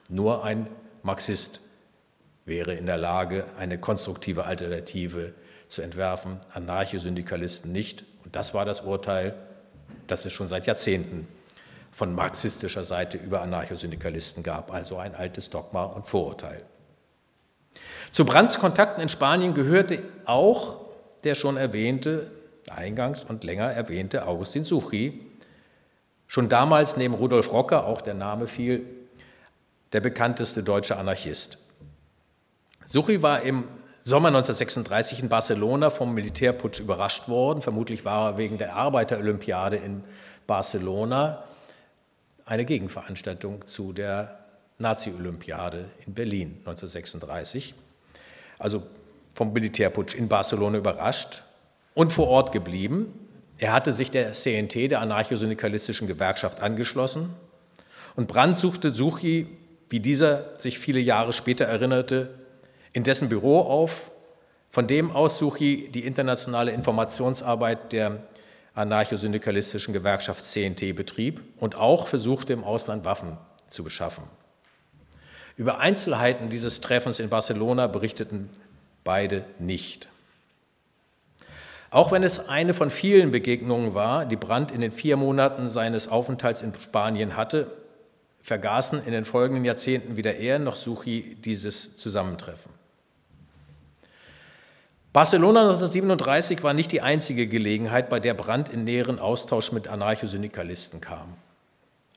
Nur 0.10 0.44
ein 0.44 0.68
Marxist 1.04 1.62
wäre 2.46 2.74
in 2.74 2.86
der 2.86 2.98
Lage, 2.98 3.46
eine 3.58 3.80
konstruktive 3.80 4.46
Alternative 4.46 5.34
zu 5.68 5.82
entwerfen, 5.82 6.40
Anarchosyndikalisten 6.54 7.72
nicht. 7.72 8.04
Und 8.25 8.36
das 8.36 8.54
war 8.54 8.66
das 8.66 8.82
Urteil, 8.82 9.36
das 10.08 10.25
es 10.25 10.34
schon 10.34 10.48
seit 10.48 10.68
Jahrzehnten 10.68 11.28
von 11.92 12.13
marxistischer 12.13 12.84
Seite 12.84 13.18
über 13.18 13.42
Anarchosyndikalisten 13.42 14.44
gab, 14.44 14.72
also 14.74 14.98
ein 14.98 15.16
altes 15.16 15.50
Dogma 15.50 15.84
und 15.84 16.07
Vorurteil. 16.07 16.64
Zu 18.12 18.25
Brandts 18.25 18.60
Kontakten 18.60 19.01
in 19.01 19.10
Spanien 19.10 19.53
gehörte 19.53 20.00
auch 20.25 20.81
der 21.24 21.36
schon 21.36 21.57
erwähnte 21.57 22.31
eingangs 22.75 23.24
und 23.24 23.44
länger 23.44 23.72
erwähnte 23.72 24.27
Augustin 24.27 24.64
Suchi, 24.64 25.25
schon 26.27 26.50
damals 26.50 26.98
neben 26.98 27.14
Rudolf 27.14 27.51
Rocker, 27.51 27.86
auch 27.86 28.01
der 28.01 28.14
Name 28.14 28.48
fiel, 28.48 28.86
der 29.94 30.00
bekannteste 30.00 30.64
deutsche 30.64 30.98
Anarchist. 30.98 31.57
Suchi 32.86 33.22
war 33.22 33.42
im 33.42 33.66
Sommer 34.03 34.29
1936 34.29 35.22
in 35.22 35.29
Barcelona 35.29 35.92
vom 35.92 36.14
Militärputsch 36.14 36.79
überrascht 36.79 37.27
worden. 37.29 37.62
Vermutlich 37.62 38.03
war 38.03 38.31
er 38.31 38.38
wegen 38.38 38.57
der 38.57 38.75
Arbeiterolympiade 38.75 39.77
in 39.77 40.03
Barcelona 40.48 41.44
eine 42.46 42.66
Gegenveranstaltung 42.66 43.68
zu 43.68 43.94
der 43.94 44.40
Nazi-Olympiade 44.79 45.90
in 46.05 46.14
Berlin 46.14 46.57
1936. 46.66 47.75
Also 48.57 48.84
vom 49.36 49.53
Militärputsch 49.53 50.16
in 50.16 50.27
Barcelona 50.27 50.79
überrascht 50.79 51.44
und 51.94 52.12
vor 52.12 52.27
Ort 52.27 52.51
geblieben. 52.51 53.14
Er 53.58 53.74
hatte 53.74 53.94
sich 53.94 54.12
der 54.12 54.34
CNT, 54.34 54.92
der 54.92 55.01
anarchosyndikalistischen 55.01 56.08
Gewerkschaft, 56.08 56.62
angeschlossen. 56.62 57.34
Und 58.16 58.27
Brandt 58.27 58.58
suchte 58.58 58.92
Suchi, 58.92 59.48
wie 59.90 60.00
dieser 60.00 60.60
sich 60.60 60.80
viele 60.80 61.00
Jahre 61.00 61.34
später 61.34 61.66
erinnerte, 61.66 62.30
in 62.94 63.04
dessen 63.04 63.30
Büro 63.30 63.62
auf, 63.62 64.12
von 64.70 64.88
dem 64.88 65.12
aus 65.12 65.38
Suchi 65.38 65.90
die 65.92 66.06
internationale 66.06 66.72
Informationsarbeit 66.72 67.94
der 67.94 68.24
anarchosyndikalistischen 68.74 69.94
Gewerkschaft 69.94 70.46
CNT 70.46 70.96
betrieb 70.96 71.42
und 71.58 71.75
auch 71.75 72.08
versuchte, 72.08 72.54
im 72.54 72.64
Ausland 72.64 73.04
Waffen 73.04 73.38
zu 73.68 73.84
beschaffen. 73.84 74.24
Über 75.58 75.80
Einzelheiten 75.80 76.50
dieses 76.50 76.80
Treffens 76.80 77.20
in 77.20 77.30
Barcelona 77.30 77.88
berichteten 77.88 78.50
beide 79.04 79.46
nicht. 79.60 80.08
Auch 81.92 82.14
wenn 82.14 82.24
es 82.24 82.48
eine 82.48 82.74
von 82.74 82.90
vielen 82.90 83.32
Begegnungen 83.32 83.94
war, 83.94 84.25
die 84.25 84.38
Brandt 84.38 84.72
in 84.72 84.80
den 84.80 84.94
vier 84.94 85.18
Monaten 85.18 85.70
seines 85.70 86.08
Aufenthalts 86.08 86.62
in 86.62 86.74
Spanien 86.74 87.36
hatte, 87.36 87.68
vergaßen 88.42 89.04
in 89.06 89.12
den 89.12 89.25
folgenden 89.25 89.66
Jahrzehnten 89.66 90.16
weder 90.16 90.36
er 90.36 90.58
noch 90.58 90.77
Suchi 90.77 91.36
dieses 91.36 91.98
Zusammentreffen. 91.98 92.72
Barcelona 95.12 95.64
1937 95.64 96.64
war 96.64 96.74
nicht 96.74 96.94
die 96.94 97.01
einzige 97.01 97.46
Gelegenheit, 97.46 98.10
bei 98.10 98.22
der 98.22 98.36
Brandt 98.36 98.70
in 98.70 98.86
näheren 98.86 99.20
Austausch 99.20 99.74
mit 99.74 99.90
Anarchosyndikalisten 99.90 101.01
kam. 101.01 101.36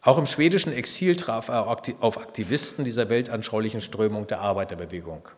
Auch 0.03 0.19
im 0.19 0.27
schwedischen 0.27 0.73
Exil 0.73 1.17
traf 1.17 1.49
er 1.49 1.67
auf 1.67 2.19
Aktivisten 2.19 2.85
dieser 2.85 3.09
weltanschaulichen 3.09 3.81
Strömung 3.81 4.29
der 4.29 4.41
Arbeiterbewegung 4.41 5.29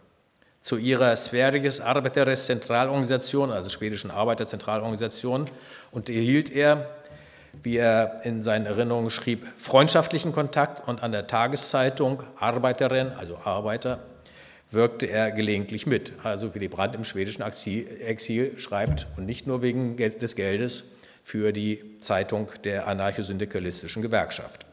zu 0.66 0.79
ihrer 0.79 1.14
Sveriges 1.14 1.81
Arbeiteres 1.81 2.46
Zentralorganisation, 2.46 3.52
also 3.52 3.68
schwedischen 3.68 4.11
Arbeiterzentralorganisation, 4.11 5.48
und 5.92 6.09
erhielt 6.09 6.50
er, 6.50 6.90
wie 7.62 7.76
er 7.76 8.24
in 8.24 8.42
seinen 8.42 8.66
Erinnerungen 8.66 9.11
schrieb, 9.11 9.46
freundschaftlichen 9.59 10.33
Kontakt 10.33 10.88
und 10.88 11.05
an 11.05 11.12
der 11.12 11.29
Tageszeitung 11.29 12.24
Arbeiterin, 12.40 13.12
also 13.12 13.38
Arbeiter, 13.44 14.00
wirkte 14.72 15.07
er 15.07 15.31
gelegentlich 15.31 15.87
mit. 15.87 16.14
Also 16.24 16.52
Willy 16.52 16.66
Brandt 16.66 16.96
im 16.96 17.05
schwedischen 17.05 17.42
Exil 17.42 18.59
schreibt 18.59 19.07
und 19.16 19.24
nicht 19.24 19.46
nur 19.46 19.62
wegen 19.62 19.96
des 19.96 20.35
Geldes 20.35 20.83
für 21.22 21.52
die 21.52 22.00
Zeitung 22.00 22.50
der 22.64 22.88
anarchosyndikalistischen 22.88 24.02
Gewerkschaft. 24.02 24.66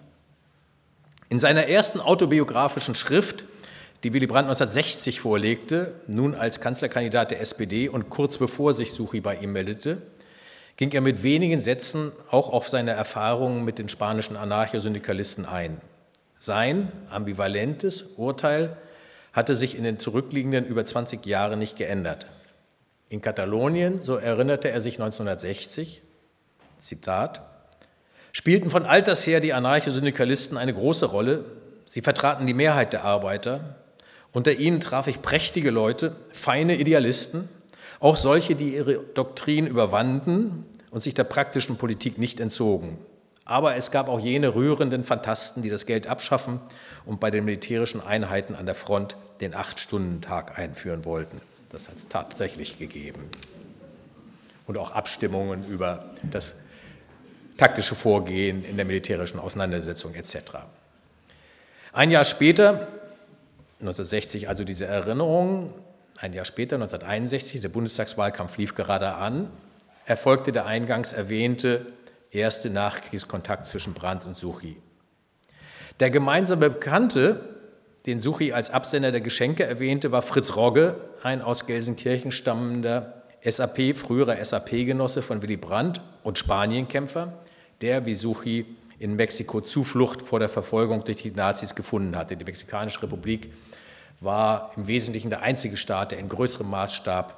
In 1.29 1.37
seiner 1.37 1.67
ersten 1.67 1.99
autobiografischen 1.99 2.95
Schrift 2.95 3.45
die 4.03 4.11
Willy 4.11 4.27
Brandt 4.27 4.49
1960 4.49 5.21
vorlegte, 5.21 5.93
nun 6.07 6.35
als 6.35 6.59
Kanzlerkandidat 6.59 7.31
der 7.31 7.39
SPD 7.39 7.87
und 7.87 8.09
kurz 8.09 8.37
bevor 8.37 8.73
sich 8.73 8.91
Suchi 8.91 9.21
bei 9.21 9.35
ihm 9.35 9.53
meldete, 9.53 10.01
ging 10.75 10.91
er 10.91 11.01
mit 11.01 11.23
wenigen 11.23 11.61
Sätzen 11.61 12.11
auch 12.29 12.49
auf 12.49 12.67
seine 12.67 12.91
Erfahrungen 12.91 13.63
mit 13.63 13.79
den 13.79 13.87
spanischen 13.87 14.35
Anarchosyndikalisten 14.35 15.45
ein. 15.45 15.79
Sein 16.37 16.91
ambivalentes 17.09 18.03
Urteil 18.17 18.75
hatte 19.31 19.55
sich 19.55 19.77
in 19.77 19.85
den 19.85 19.99
zurückliegenden 19.99 20.65
über 20.65 20.83
20 20.83 21.25
Jahren 21.25 21.59
nicht 21.59 21.77
geändert. 21.77 22.27
In 23.07 23.21
Katalonien, 23.21 24.01
so 24.01 24.17
erinnerte 24.17 24.69
er 24.69 24.81
sich 24.81 24.95
1960, 24.95 26.01
Zitat, 26.77 27.41
spielten 28.33 28.69
von 28.69 28.85
alters 28.85 29.25
her 29.25 29.39
die 29.39 29.53
Anarchosyndikalisten 29.53 30.57
eine 30.57 30.73
große 30.73 31.05
Rolle. 31.05 31.45
Sie 31.85 32.01
vertraten 32.01 32.47
die 32.47 32.53
Mehrheit 32.53 32.91
der 32.91 33.05
Arbeiter, 33.05 33.77
unter 34.33 34.51
ihnen 34.51 34.79
traf 34.79 35.07
ich 35.07 35.21
prächtige 35.21 35.69
Leute, 35.69 36.15
feine 36.31 36.75
Idealisten, 36.75 37.47
auch 37.99 38.17
solche, 38.17 38.55
die 38.55 38.75
ihre 38.75 38.95
Doktrin 38.95 39.65
überwanden 39.65 40.65
und 40.91 41.01
sich 41.01 41.13
der 41.13 41.23
praktischen 41.23 41.77
Politik 41.77 42.17
nicht 42.17 42.39
entzogen. 42.39 42.97
Aber 43.45 43.75
es 43.75 43.91
gab 43.91 44.09
auch 44.09 44.19
jene 44.19 44.55
rührenden 44.55 45.03
Fantasten, 45.03 45.63
die 45.63 45.69
das 45.69 45.85
Geld 45.85 46.07
abschaffen 46.07 46.59
und 47.05 47.19
bei 47.19 47.29
den 47.29 47.45
militärischen 47.45 48.01
Einheiten 48.01 48.55
an 48.55 48.65
der 48.65 48.75
Front 48.75 49.15
den 49.41 49.53
Acht-Stunden-Tag 49.53 50.57
einführen 50.57 51.05
wollten. 51.05 51.41
Das 51.69 51.89
hat 51.89 51.97
es 51.97 52.07
tatsächlich 52.07 52.79
gegeben. 52.79 53.29
Und 54.65 54.77
auch 54.77 54.91
Abstimmungen 54.91 55.67
über 55.67 56.05
das 56.23 56.61
taktische 57.57 57.95
Vorgehen 57.95 58.63
in 58.63 58.77
der 58.77 58.85
militärischen 58.85 59.39
Auseinandersetzung 59.39 60.13
etc. 60.15 60.37
Ein 61.91 62.11
Jahr 62.11 62.23
später, 62.23 62.87
1960 63.83 64.47
also 64.47 64.63
diese 64.63 64.85
Erinnerung, 64.85 65.73
ein 66.19 66.33
Jahr 66.33 66.45
später, 66.45 66.75
1961, 66.77 67.61
der 67.61 67.69
Bundestagswahlkampf 67.69 68.57
lief 68.57 68.75
gerade 68.75 69.13
an, 69.13 69.49
erfolgte 70.05 70.51
der 70.51 70.65
eingangs 70.65 71.11
erwähnte 71.11 71.85
erste 72.31 72.69
Nachkriegskontakt 72.69 73.65
zwischen 73.65 73.93
Brandt 73.93 74.25
und 74.25 74.37
Suchi. 74.37 74.77
Der 75.99 76.09
gemeinsame 76.09 76.69
Bekannte, 76.69 77.41
den 78.05 78.21
Suchi 78.21 78.53
als 78.53 78.71
Absender 78.71 79.11
der 79.11 79.21
Geschenke 79.21 79.65
erwähnte, 79.65 80.11
war 80.11 80.21
Fritz 80.21 80.55
Rogge, 80.55 80.95
ein 81.21 81.41
aus 81.41 81.67
Gelsenkirchen 81.67 82.31
stammender 82.31 83.23
SAP, 83.43 83.97
früherer 83.97 84.43
SAP-Genosse 84.43 85.21
von 85.21 85.41
Willy 85.41 85.57
Brandt 85.57 86.01
und 86.23 86.39
Spanienkämpfer, 86.39 87.33
der 87.81 88.05
wie 88.05 88.15
Suchi 88.15 88.65
in 88.99 89.15
Mexiko 89.15 89.61
Zuflucht 89.61 90.21
vor 90.21 90.39
der 90.39 90.49
Verfolgung 90.49 91.03
durch 91.03 91.17
die 91.17 91.31
Nazis 91.31 91.75
gefunden 91.75 92.15
hatte. 92.15 92.37
Die 92.37 92.45
Mexikanische 92.45 93.03
Republik 93.03 93.51
war 94.19 94.71
im 94.75 94.87
Wesentlichen 94.87 95.29
der 95.29 95.41
einzige 95.41 95.77
Staat, 95.77 96.11
der 96.11 96.19
in 96.19 96.29
größerem 96.29 96.69
Maßstab 96.69 97.37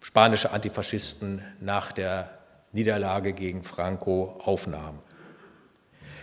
spanische 0.00 0.52
Antifaschisten 0.52 1.42
nach 1.60 1.92
der 1.92 2.30
Niederlage 2.72 3.32
gegen 3.32 3.64
Franco 3.64 4.40
aufnahm. 4.44 4.98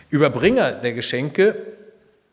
Überbringer 0.09 0.73
der 0.73 0.93
Geschenke 0.93 1.55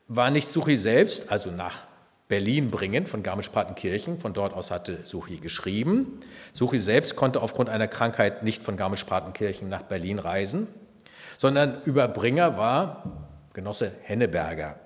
war 0.09 0.31
nicht 0.31 0.49
Suchi 0.49 0.77
selbst, 0.77 1.31
also 1.31 1.51
nach 1.51 1.87
Berlin 2.29 2.71
bringen 2.71 3.07
von 3.07 3.23
Garmisch-Partenkirchen. 3.23 4.21
Von 4.21 4.33
dort 4.33 4.55
aus 4.55 4.71
hatte 4.71 5.01
Suchi 5.05 5.39
geschrieben. 5.39 6.21
Suchi 6.53 6.79
selbst 6.79 7.17
konnte 7.17 7.41
aufgrund 7.43 7.69
einer 7.69 7.89
Krankheit 7.89 8.43
nicht 8.45 8.63
von 8.63 8.77
Garmisch-Partenkirchen 8.77 9.69
nach 9.69 9.83
Berlin 9.83 10.19
reisen, 10.19 10.69
sondern 11.41 11.81
Überbringer 11.85 12.59
war 12.59 13.03
Genosse 13.55 13.93
Henneberger. 14.03 14.79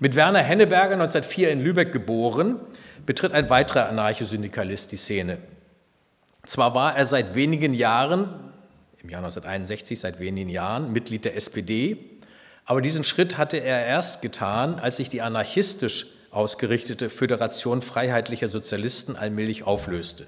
Mit 0.00 0.16
Werner 0.16 0.40
Henneberger, 0.40 0.94
1904 0.94 1.50
in 1.52 1.62
Lübeck 1.62 1.92
geboren, 1.92 2.58
betritt 3.06 3.32
ein 3.32 3.48
weiterer 3.48 3.88
Anarchosyndikalist 3.88 4.90
die 4.90 4.96
Szene. 4.96 5.38
Zwar 6.44 6.74
war 6.74 6.96
er 6.96 7.04
seit 7.04 7.36
wenigen 7.36 7.72
Jahren, 7.72 8.22
im 9.00 9.10
Jahr 9.10 9.20
1961 9.20 10.00
seit 10.00 10.18
wenigen 10.18 10.48
Jahren, 10.48 10.92
Mitglied 10.92 11.24
der 11.24 11.36
SPD, 11.36 11.98
aber 12.64 12.82
diesen 12.82 13.04
Schritt 13.04 13.38
hatte 13.38 13.58
er 13.58 13.86
erst 13.86 14.22
getan, 14.22 14.80
als 14.80 14.96
sich 14.96 15.08
die 15.08 15.22
anarchistisch 15.22 16.06
ausgerichtete 16.32 17.08
Föderation 17.08 17.80
freiheitlicher 17.80 18.48
Sozialisten 18.48 19.14
allmählich 19.14 19.62
auflöste. 19.62 20.26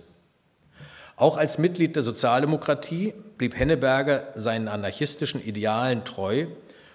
Auch 1.16 1.36
als 1.36 1.58
Mitglied 1.58 1.96
der 1.96 2.04
Sozialdemokratie 2.04 3.12
blieb 3.38 3.58
Henneberger 3.58 4.32
seinen 4.34 4.68
anarchistischen 4.68 5.42
Idealen 5.42 6.04
treu 6.04 6.46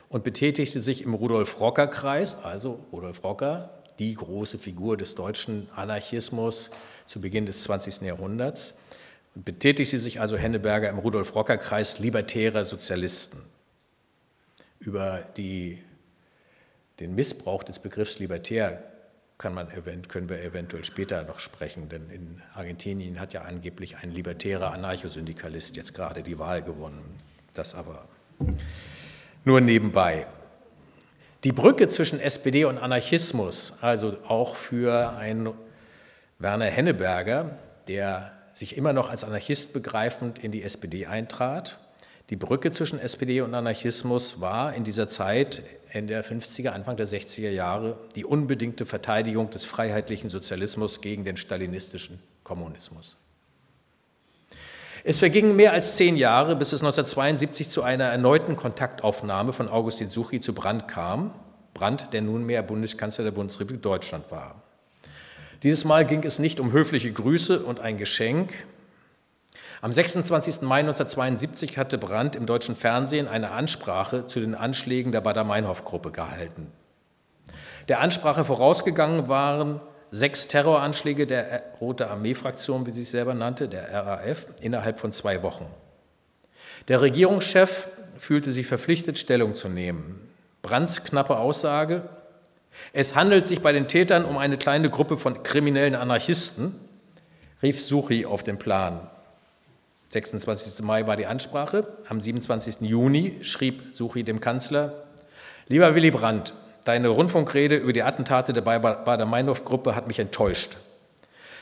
und 0.09 0.23
betätigte 0.23 0.81
sich 0.81 1.03
im 1.03 1.13
Rudolf-Rocker-Kreis, 1.13 2.35
also 2.43 2.85
Rudolf 2.91 3.23
Rocker, 3.23 3.69
die 3.99 4.13
große 4.15 4.57
Figur 4.57 4.97
des 4.97 5.15
deutschen 5.15 5.69
Anarchismus 5.75 6.71
zu 7.05 7.21
Beginn 7.21 7.45
des 7.45 7.63
20. 7.63 8.01
Jahrhunderts, 8.01 8.77
und 9.35 9.45
betätigte 9.45 9.99
sich 9.99 10.19
also 10.19 10.37
Henneberger 10.37 10.89
im 10.89 10.97
Rudolf-Rocker-Kreis 10.97 11.99
libertärer 11.99 12.65
Sozialisten 12.65 13.39
über 14.79 15.23
die, 15.37 15.79
den 16.99 17.13
Missbrauch 17.13 17.63
des 17.63 17.79
Begriffs 17.79 18.19
libertär 18.19 18.88
kann 19.39 19.53
man, 19.53 19.69
können 20.09 20.29
wir 20.29 20.43
eventuell 20.43 20.83
später 20.83 21.23
noch 21.23 21.39
sprechen, 21.39 21.87
denn 21.87 22.09
in 22.09 22.41
Argentinien 22.53 23.21
hat 23.21 23.33
ja 23.33 23.43
angeblich 23.43 23.97
ein 23.97 24.11
libertärer 24.11 24.73
Anarchosyndikalist 24.73 25.77
jetzt 25.77 25.95
gerade 25.95 26.21
die 26.21 26.37
Wahl 26.37 26.61
gewonnen. 26.61 27.15
Das 27.53 27.73
aber 27.73 28.05
nur 29.45 29.61
nebenbei. 29.61 30.27
Die 31.45 31.53
Brücke 31.53 31.87
zwischen 31.87 32.19
SPD 32.19 32.65
und 32.65 32.77
Anarchismus, 32.77 33.77
also 33.79 34.17
auch 34.27 34.57
für 34.57 35.15
einen 35.17 35.53
Werner 36.37 36.65
Henneberger, 36.65 37.57
der 37.87 38.33
sich 38.51 38.75
immer 38.75 38.91
noch 38.91 39.09
als 39.09 39.23
Anarchist 39.23 39.71
begreifend 39.71 40.39
in 40.39 40.51
die 40.51 40.63
SPD 40.63 41.05
eintrat 41.05 41.79
die 42.29 42.35
Brücke 42.35 42.71
zwischen 42.71 42.99
SPD 42.99 43.41
und 43.41 43.55
Anarchismus 43.55 44.39
war 44.39 44.73
in 44.75 44.83
dieser 44.83 45.07
Zeit, 45.07 45.63
Ende 45.91 46.13
der 46.13 46.23
50er, 46.23 46.69
Anfang 46.69 46.95
der 46.95 47.07
60er 47.07 47.49
Jahre, 47.49 47.97
die 48.15 48.23
unbedingte 48.23 48.85
Verteidigung 48.85 49.49
des 49.49 49.65
freiheitlichen 49.65 50.29
Sozialismus 50.29 51.01
gegen 51.01 51.25
den 51.25 51.37
stalinistischen 51.37 52.21
Kommunismus. 52.43 53.17
Es 55.03 55.17
vergingen 55.17 55.55
mehr 55.55 55.73
als 55.73 55.95
zehn 55.95 56.17
Jahre, 56.17 56.55
bis 56.55 56.73
es 56.73 56.81
1972 56.81 57.69
zu 57.69 57.81
einer 57.81 58.05
erneuten 58.05 58.55
Kontaktaufnahme 58.55 59.53
von 59.53 59.67
Augustin 59.67 60.09
Suchi 60.09 60.39
zu 60.39 60.53
Brandt 60.53 60.87
kam. 60.87 61.33
Brandt, 61.73 62.13
der 62.13 62.21
nunmehr 62.21 62.61
Bundeskanzler 62.61 63.23
der 63.23 63.31
Bundesrepublik 63.31 63.81
Deutschland 63.81 64.29
war. 64.29 64.61
Dieses 65.63 65.85
Mal 65.85 66.05
ging 66.05 66.23
es 66.23 66.37
nicht 66.37 66.59
um 66.59 66.73
höfliche 66.73 67.11
Grüße 67.11 67.63
und 67.63 67.79
ein 67.79 67.97
Geschenk, 67.97 68.53
am 69.81 69.93
26. 69.93 70.61
Mai 70.61 70.79
1972 70.81 71.77
hatte 71.77 71.97
Brandt 71.97 72.35
im 72.35 72.45
deutschen 72.45 72.75
Fernsehen 72.75 73.27
eine 73.27 73.51
Ansprache 73.51 74.25
zu 74.25 74.39
den 74.39 74.55
Anschlägen 74.55 75.11
der 75.11 75.21
Bader-Meinhof-Gruppe 75.21 76.11
gehalten. 76.11 76.71
Der 77.87 78.01
Ansprache 78.01 78.43
vorausgegangen 78.43 79.29
waren 79.29 79.79
sechs 80.11 80.47
Terroranschläge 80.47 81.27
der 81.27 81.63
Rote 81.79 82.09
Armee-Fraktion, 82.09 82.85
wie 82.85 82.91
sie 82.91 83.01
sich 83.01 83.11
selber 83.11 83.33
nannte, 83.33 83.69
der 83.69 83.93
RAF, 83.93 84.47
innerhalb 84.59 84.99
von 84.99 85.11
zwei 85.11 85.43
Wochen. 85.43 85.65
Der 86.87 87.01
Regierungschef 87.01 87.87
fühlte 88.17 88.51
sich 88.51 88.67
verpflichtet, 88.67 89.17
Stellung 89.17 89.55
zu 89.55 89.69
nehmen. 89.69 90.19
Brandts 90.61 91.03
knappe 91.03 91.37
Aussage, 91.37 92.03
es 92.93 93.15
handelt 93.15 93.45
sich 93.45 93.61
bei 93.61 93.71
den 93.71 93.87
Tätern 93.87 94.25
um 94.25 94.37
eine 94.37 94.57
kleine 94.57 94.89
Gruppe 94.89 95.17
von 95.17 95.43
kriminellen 95.43 95.95
Anarchisten, 95.95 96.75
rief 97.61 97.81
Suchi 97.81 98.25
auf 98.25 98.43
den 98.43 98.57
Plan. 98.57 99.09
26. 100.09 100.83
Mai 100.83 101.05
war 101.05 101.15
die 101.15 101.27
Ansprache. 101.27 101.85
Am 102.07 102.19
27. 102.19 102.81
Juni 102.81 103.37
schrieb 103.41 103.95
Suchi 103.95 104.23
dem 104.23 104.39
Kanzler, 104.39 105.03
Lieber 105.67 105.93
Willy 105.93 106.09
Brandt, 106.09 106.53
deine 106.83 107.09
Rundfunkrede 107.09 107.75
über 107.75 107.93
die 107.93 108.01
Attentate 108.01 108.53
der 108.53 108.61
Bader-Meinhof-Gruppe 108.61 109.95
hat 109.95 110.07
mich 110.07 110.17
enttäuscht. 110.17 110.77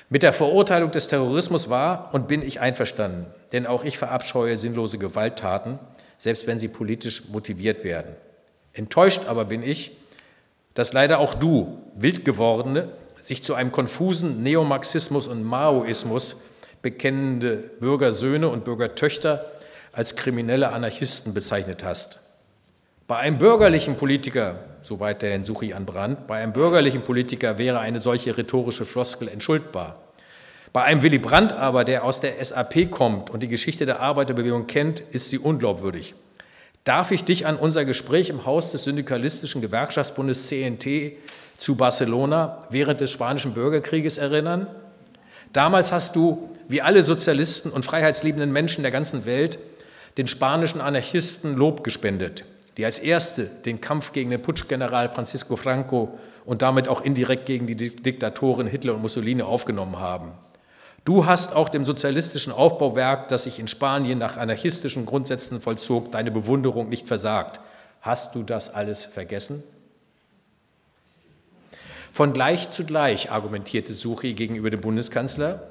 Mit 0.09 0.23
der 0.23 0.31
Verurteilung 0.31 0.91
des 0.91 1.09
Terrorismus 1.09 1.69
war 1.69 2.13
und 2.13 2.29
bin 2.29 2.41
ich 2.41 2.61
einverstanden, 2.61 3.25
denn 3.51 3.67
auch 3.67 3.83
ich 3.83 3.97
verabscheue 3.97 4.55
sinnlose 4.55 4.97
Gewalttaten, 4.97 5.79
selbst 6.17 6.47
wenn 6.47 6.57
sie 6.57 6.69
politisch 6.69 7.27
motiviert 7.27 7.83
werden. 7.83 8.15
Enttäuscht 8.71 9.25
aber 9.25 9.43
bin 9.43 9.61
ich, 9.61 9.91
dass 10.73 10.93
leider 10.93 11.19
auch 11.19 11.33
du, 11.33 11.79
wild 11.95 12.23
gewordene, 12.23 12.93
sich 13.19 13.43
zu 13.43 13.55
einem 13.55 13.73
konfusen 13.73 14.43
Neomarxismus 14.43 15.27
und 15.27 15.43
Maoismus 15.43 16.37
bekennende 16.81 17.57
Bürgersöhne 17.79 18.49
und 18.49 18.63
Bürgertöchter 18.63 19.45
als 19.93 20.15
kriminelle 20.15 20.69
Anarchisten 20.69 21.33
bezeichnet 21.33 21.83
hast. 21.83 22.19
Bei 23.07 23.17
einem 23.17 23.37
bürgerlichen 23.37 23.95
Politiker, 23.95 24.59
soweit 24.81 25.21
der 25.21 25.31
Herrn 25.31 25.45
Suchi 25.45 25.73
an 25.73 25.85
Brandt, 25.85 26.27
bei 26.27 26.43
einem 26.43 26.53
bürgerlichen 26.53 27.03
Politiker 27.03 27.57
wäre 27.57 27.79
eine 27.79 27.99
solche 27.99 28.37
rhetorische 28.37 28.85
Floskel 28.85 29.29
entschuldbar. 29.29 29.95
Bei 30.73 30.83
einem 30.83 31.01
Willy 31.01 31.17
Brandt 31.17 31.53
aber, 31.53 31.85
der 31.85 32.03
aus 32.03 32.19
der 32.19 32.43
SAP 32.43 32.91
kommt 32.91 33.29
und 33.29 33.41
die 33.41 33.47
Geschichte 33.47 33.85
der 33.85 34.01
Arbeiterbewegung 34.01 34.67
kennt, 34.67 34.99
ist 34.99 35.29
sie 35.29 35.39
unglaubwürdig. 35.39 36.15
Darf 36.83 37.11
ich 37.11 37.23
dich 37.23 37.45
an 37.45 37.55
unser 37.55 37.85
Gespräch 37.85 38.29
im 38.29 38.45
Haus 38.45 38.71
des 38.71 38.83
Syndikalistischen 38.83 39.61
Gewerkschaftsbundes 39.61 40.47
CNT 40.47 41.13
zu 41.57 41.75
Barcelona 41.75 42.67
während 42.69 43.01
des 43.01 43.11
Spanischen 43.11 43.53
Bürgerkrieges 43.53 44.17
erinnern? 44.17 44.67
Damals 45.53 45.91
hast 45.91 46.15
du 46.15 46.49
wie 46.67 46.81
alle 46.81 47.03
Sozialisten 47.03 47.69
und 47.69 47.85
freiheitsliebenden 47.85 48.51
Menschen 48.51 48.81
der 48.81 48.91
ganzen 48.91 49.25
Welt, 49.25 49.59
den 50.17 50.27
spanischen 50.27 50.81
Anarchisten 50.81 51.55
Lob 51.55 51.83
gespendet, 51.83 52.43
die 52.77 52.85
als 52.85 52.99
erste 52.99 53.43
den 53.43 53.81
Kampf 53.81 54.11
gegen 54.11 54.29
den 54.31 54.41
Putschgeneral 54.41 55.09
Francisco 55.09 55.55
Franco 55.55 56.17
und 56.45 56.61
damit 56.61 56.87
auch 56.87 57.01
indirekt 57.01 57.45
gegen 57.45 57.67
die 57.67 57.75
Diktatoren 57.75 58.67
Hitler 58.67 58.95
und 58.95 59.01
Mussolini 59.01 59.41
aufgenommen 59.41 59.99
haben. 59.99 60.31
Du 61.05 61.25
hast 61.25 61.55
auch 61.55 61.69
dem 61.69 61.85
sozialistischen 61.85 62.51
Aufbauwerk, 62.51 63.29
das 63.29 63.43
sich 63.43 63.59
in 63.59 63.67
Spanien 63.67 64.19
nach 64.19 64.35
anarchistischen 64.35 65.05
Grundsätzen 65.05 65.61
vollzog, 65.61 66.11
deine 66.11 66.31
Bewunderung 66.31 66.89
nicht 66.89 67.07
versagt. 67.07 67.61
Hast 68.01 68.35
du 68.35 68.43
das 68.43 68.73
alles 68.73 69.05
vergessen? 69.05 69.63
Von 72.11 72.33
gleich 72.33 72.71
zu 72.71 72.83
gleich 72.83 73.31
argumentierte 73.31 73.93
Suchi 73.93 74.33
gegenüber 74.33 74.69
dem 74.69 74.81
Bundeskanzler 74.81 75.61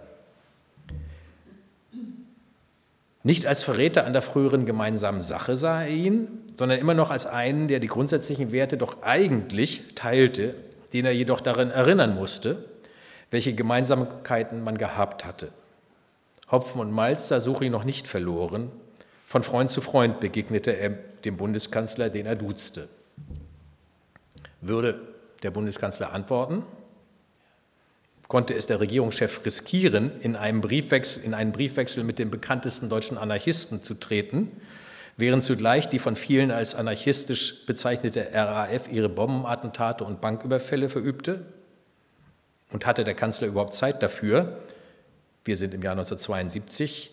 Nicht 3.26 3.44
als 3.44 3.64
Verräter 3.64 4.06
an 4.06 4.12
der 4.12 4.22
früheren 4.22 4.66
gemeinsamen 4.66 5.20
Sache 5.20 5.56
sah 5.56 5.82
er 5.82 5.88
ihn, 5.88 6.28
sondern 6.54 6.78
immer 6.78 6.94
noch 6.94 7.10
als 7.10 7.26
einen, 7.26 7.66
der 7.66 7.80
die 7.80 7.88
grundsätzlichen 7.88 8.52
Werte 8.52 8.76
doch 8.76 9.02
eigentlich 9.02 9.82
teilte, 9.96 10.54
den 10.92 11.06
er 11.06 11.10
jedoch 11.10 11.40
daran 11.40 11.72
erinnern 11.72 12.14
musste, 12.14 12.56
welche 13.32 13.52
Gemeinsamkeiten 13.52 14.62
man 14.62 14.78
gehabt 14.78 15.24
hatte. 15.24 15.48
Hopfen 16.52 16.80
und 16.80 16.92
Malz 16.92 17.26
sah 17.26 17.40
Suchi 17.40 17.68
noch 17.68 17.82
nicht 17.82 18.06
verloren, 18.06 18.70
Von 19.26 19.42
Freund 19.42 19.72
zu 19.72 19.80
Freund 19.80 20.20
begegnete 20.20 20.70
er 20.70 20.90
dem 21.24 21.36
Bundeskanzler, 21.36 22.10
den 22.10 22.26
er 22.26 22.36
duzte. 22.36 22.88
Würde 24.60 25.00
der 25.42 25.50
Bundeskanzler 25.50 26.12
antworten? 26.12 26.62
Konnte 28.28 28.54
es 28.54 28.66
der 28.66 28.80
Regierungschef 28.80 29.44
riskieren, 29.44 30.10
in, 30.20 30.34
einem 30.34 30.60
Briefwechsel, 30.60 31.24
in 31.24 31.34
einen 31.34 31.52
Briefwechsel 31.52 32.02
mit 32.02 32.18
dem 32.18 32.30
bekanntesten 32.30 32.88
deutschen 32.88 33.18
Anarchisten 33.18 33.84
zu 33.84 33.94
treten, 33.94 34.50
während 35.16 35.44
zugleich 35.44 35.88
die 35.88 36.00
von 36.00 36.16
vielen 36.16 36.50
als 36.50 36.74
anarchistisch 36.74 37.66
bezeichnete 37.66 38.28
RAF 38.32 38.88
ihre 38.90 39.08
Bombenattentate 39.08 40.04
und 40.04 40.20
Banküberfälle 40.20 40.88
verübte? 40.88 41.46
Und 42.72 42.84
hatte 42.84 43.04
der 43.04 43.14
Kanzler 43.14 43.46
überhaupt 43.46 43.74
Zeit 43.74 44.02
dafür? 44.02 44.58
Wir 45.44 45.56
sind 45.56 45.72
im 45.72 45.82
Jahr 45.82 45.92
1972 45.92 47.12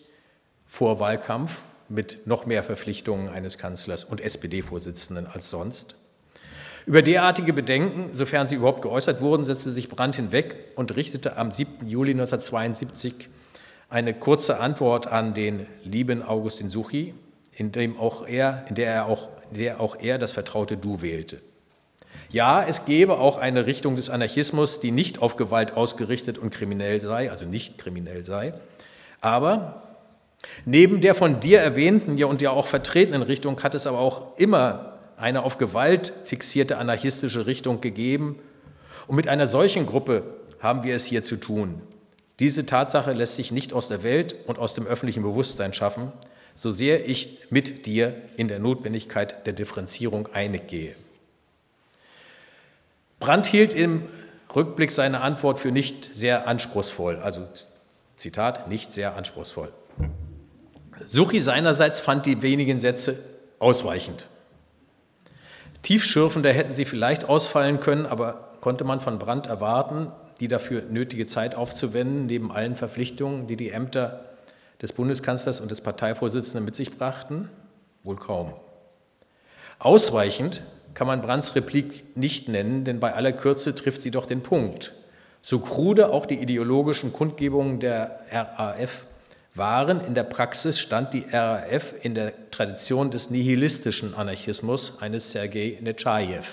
vor 0.66 0.98
Wahlkampf 0.98 1.60
mit 1.88 2.26
noch 2.26 2.46
mehr 2.46 2.64
Verpflichtungen 2.64 3.28
eines 3.28 3.56
Kanzlers 3.58 4.02
und 4.02 4.20
SPD-Vorsitzenden 4.20 5.28
als 5.28 5.50
sonst. 5.50 5.94
Über 6.86 7.00
derartige 7.00 7.54
Bedenken, 7.54 8.12
sofern 8.12 8.46
sie 8.46 8.56
überhaupt 8.56 8.82
geäußert 8.82 9.22
wurden, 9.22 9.44
setzte 9.44 9.72
sich 9.72 9.88
Brandt 9.88 10.16
hinweg 10.16 10.56
und 10.76 10.94
richtete 10.96 11.36
am 11.36 11.50
7. 11.50 11.88
Juli 11.88 12.12
1972 12.12 13.30
eine 13.88 14.12
kurze 14.12 14.60
Antwort 14.60 15.06
an 15.06 15.32
den 15.32 15.66
lieben 15.82 16.22
Augustin 16.22 16.68
Suchi, 16.68 17.14
in, 17.52 17.72
dem 17.72 17.98
auch 17.98 18.26
er, 18.26 18.66
in 18.68 18.74
der, 18.74 18.92
er 18.92 19.06
auch, 19.06 19.30
der 19.50 19.80
auch 19.80 19.96
er 19.98 20.18
das 20.18 20.32
vertraute 20.32 20.76
Du 20.76 21.00
wählte. 21.00 21.40
Ja, 22.28 22.66
es 22.66 22.84
gäbe 22.84 23.18
auch 23.18 23.38
eine 23.38 23.64
Richtung 23.64 23.96
des 23.96 24.10
Anarchismus, 24.10 24.80
die 24.80 24.90
nicht 24.90 25.22
auf 25.22 25.36
Gewalt 25.36 25.76
ausgerichtet 25.76 26.36
und 26.36 26.50
kriminell 26.50 27.00
sei, 27.00 27.30
also 27.30 27.46
nicht 27.46 27.78
kriminell 27.78 28.26
sei, 28.26 28.54
aber 29.20 29.80
Neben 30.66 31.00
der 31.00 31.14
von 31.14 31.40
dir 31.40 31.60
erwähnten 31.60 32.18
ja 32.18 32.26
und 32.26 32.42
ja 32.42 32.50
auch 32.50 32.66
vertretenen 32.66 33.22
Richtung 33.22 33.62
hat 33.62 33.74
es 33.74 33.86
aber 33.86 33.98
auch 33.98 34.36
immer 34.36 34.93
eine 35.16 35.42
auf 35.42 35.58
Gewalt 35.58 36.12
fixierte 36.24 36.78
anarchistische 36.78 37.46
Richtung 37.46 37.80
gegeben. 37.80 38.38
Und 39.06 39.16
mit 39.16 39.28
einer 39.28 39.46
solchen 39.46 39.86
Gruppe 39.86 40.22
haben 40.60 40.84
wir 40.84 40.94
es 40.94 41.06
hier 41.06 41.22
zu 41.22 41.36
tun. 41.36 41.80
Diese 42.40 42.66
Tatsache 42.66 43.12
lässt 43.12 43.36
sich 43.36 43.52
nicht 43.52 43.72
aus 43.72 43.88
der 43.88 44.02
Welt 44.02 44.34
und 44.46 44.58
aus 44.58 44.74
dem 44.74 44.86
öffentlichen 44.86 45.22
Bewusstsein 45.22 45.72
schaffen, 45.72 46.12
so 46.56 46.70
sehr 46.70 47.08
ich 47.08 47.38
mit 47.50 47.86
dir 47.86 48.14
in 48.36 48.48
der 48.48 48.58
Notwendigkeit 48.58 49.46
der 49.46 49.52
Differenzierung 49.52 50.28
einig 50.32 50.66
gehe. 50.66 50.94
Brandt 53.20 53.46
hielt 53.46 53.72
im 53.74 54.02
Rückblick 54.54 54.90
seine 54.90 55.20
Antwort 55.20 55.58
für 55.58 55.70
nicht 55.70 56.16
sehr 56.16 56.46
anspruchsvoll, 56.46 57.16
also 57.16 57.46
Zitat, 58.16 58.68
nicht 58.68 58.92
sehr 58.92 59.16
anspruchsvoll. 59.16 59.72
Suchi 61.04 61.40
seinerseits 61.40 62.00
fand 62.00 62.26
die 62.26 62.42
wenigen 62.42 62.78
Sätze 62.78 63.18
ausweichend. 63.58 64.28
Tiefschürfender 65.84 66.50
hätten 66.50 66.72
sie 66.72 66.86
vielleicht 66.86 67.28
ausfallen 67.28 67.78
können, 67.78 68.06
aber 68.06 68.56
konnte 68.60 68.84
man 68.84 69.00
von 69.00 69.18
Brandt 69.18 69.46
erwarten, 69.46 70.10
die 70.40 70.48
dafür 70.48 70.82
nötige 70.90 71.26
Zeit 71.26 71.54
aufzuwenden, 71.54 72.26
neben 72.26 72.50
allen 72.50 72.74
Verpflichtungen, 72.74 73.46
die 73.46 73.56
die 73.56 73.70
Ämter 73.70 74.24
des 74.80 74.94
Bundeskanzlers 74.94 75.60
und 75.60 75.70
des 75.70 75.82
Parteivorsitzenden 75.82 76.64
mit 76.64 76.74
sich 76.74 76.96
brachten? 76.96 77.50
Wohl 78.02 78.16
kaum. 78.16 78.54
Ausweichend 79.78 80.62
kann 80.94 81.06
man 81.06 81.20
Brandts 81.20 81.54
Replik 81.54 82.16
nicht 82.16 82.48
nennen, 82.48 82.84
denn 82.84 82.98
bei 82.98 83.12
aller 83.12 83.32
Kürze 83.32 83.74
trifft 83.74 84.02
sie 84.02 84.10
doch 84.10 84.24
den 84.24 84.42
Punkt. 84.42 84.94
So 85.42 85.58
krude 85.58 86.08
auch 86.08 86.24
die 86.24 86.40
ideologischen 86.40 87.12
Kundgebungen 87.12 87.78
der 87.78 88.20
RAF 88.30 89.06
waren. 89.54 90.00
In 90.00 90.14
der 90.14 90.24
Praxis 90.24 90.80
stand 90.80 91.14
die 91.14 91.24
RAF 91.30 91.94
in 92.02 92.14
der 92.14 92.50
Tradition 92.50 93.10
des 93.10 93.30
nihilistischen 93.30 94.14
Anarchismus 94.14 95.00
eines 95.00 95.32
Sergei 95.32 95.78
Netschajew. 95.80 96.44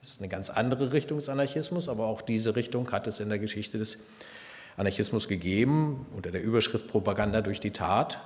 Das 0.00 0.10
ist 0.10 0.20
eine 0.20 0.28
ganz 0.28 0.50
andere 0.50 0.92
Richtung 0.92 1.18
des 1.18 1.28
Anarchismus, 1.28 1.88
aber 1.88 2.06
auch 2.06 2.20
diese 2.22 2.56
Richtung 2.56 2.90
hat 2.92 3.06
es 3.06 3.20
in 3.20 3.28
der 3.28 3.38
Geschichte 3.38 3.78
des 3.78 3.98
Anarchismus 4.76 5.28
gegeben, 5.28 6.06
unter 6.14 6.30
der 6.30 6.42
Überschrift 6.42 6.88
Propaganda 6.88 7.40
durch 7.40 7.60
die 7.60 7.70
Tat, 7.70 8.20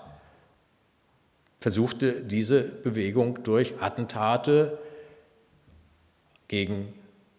versuchte 1.60 2.22
diese 2.22 2.62
Bewegung 2.62 3.42
durch 3.42 3.74
Attentate 3.80 4.78
gegen 6.48 6.94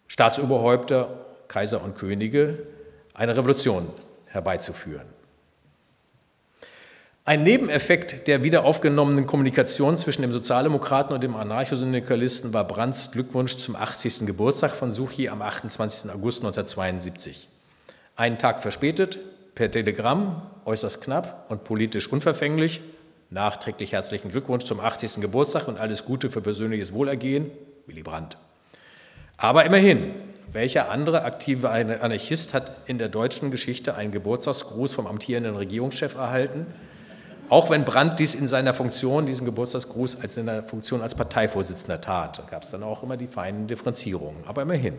Staatsoberhäupter, 0.07 1.25
Kaiser 1.47 1.83
und 1.83 1.95
Könige 1.95 2.67
eine 3.13 3.35
Revolution 3.35 3.87
herbeizuführen. 4.25 5.16
Ein 7.27 7.43
Nebeneffekt 7.43 8.29
der 8.29 8.41
wiederaufgenommenen 8.41 9.27
Kommunikation 9.27 9.97
zwischen 9.97 10.21
dem 10.21 10.31
Sozialdemokraten 10.31 11.13
und 11.13 11.21
dem 11.21 11.35
Anarchosyndikalisten 11.35 12.53
war 12.53 12.65
Brandts 12.65 13.11
Glückwunsch 13.11 13.57
zum 13.57 13.75
80. 13.75 14.25
Geburtstag 14.25 14.71
von 14.71 14.93
Suchi 14.93 15.27
am 15.27 15.41
28. 15.41 16.09
August 16.09 16.39
1972. 16.45 17.49
Einen 18.15 18.37
Tag 18.37 18.61
verspätet, 18.61 19.19
per 19.55 19.69
Telegramm, 19.69 20.41
äußerst 20.63 21.01
knapp 21.01 21.47
und 21.49 21.65
politisch 21.65 22.07
unverfänglich, 22.07 22.79
nachträglich 23.29 23.91
herzlichen 23.91 24.31
Glückwunsch 24.31 24.63
zum 24.63 24.79
80. 24.79 25.19
Geburtstag 25.19 25.67
und 25.67 25.81
alles 25.81 26.05
Gute 26.05 26.29
für 26.29 26.39
persönliches 26.39 26.93
Wohlergehen, 26.93 27.51
Willy 27.87 28.03
Brandt. 28.03 28.37
Aber 29.35 29.65
immerhin, 29.65 30.13
welcher 30.53 30.89
andere 30.89 31.23
aktive 31.25 31.71
Anarchist 31.71 32.53
hat 32.53 32.71
in 32.85 32.97
der 32.97 33.09
deutschen 33.09 33.51
Geschichte 33.51 33.95
einen 33.95 34.13
Geburtstagsgruß 34.13 34.93
vom 34.93 35.07
amtierenden 35.07 35.57
Regierungschef 35.57 36.15
erhalten? 36.15 36.67
Auch 37.49 37.69
wenn 37.69 37.85
Brandt 37.85 38.19
dies 38.19 38.35
in 38.35 38.47
seiner 38.47 38.73
Funktion, 38.73 39.25
diesen 39.25 39.45
Geburtstagsgruß, 39.45 40.21
als 40.21 40.35
in 40.35 40.47
der 40.47 40.63
Funktion 40.63 41.01
als 41.01 41.15
Parteivorsitzender 41.15 42.01
tat, 42.01 42.45
gab 42.49 42.63
es 42.63 42.71
dann 42.71 42.83
auch 42.83 43.03
immer 43.03 43.15
die 43.15 43.27
feinen 43.27 43.67
Differenzierungen, 43.67 44.43
aber 44.45 44.63
immerhin. 44.63 44.97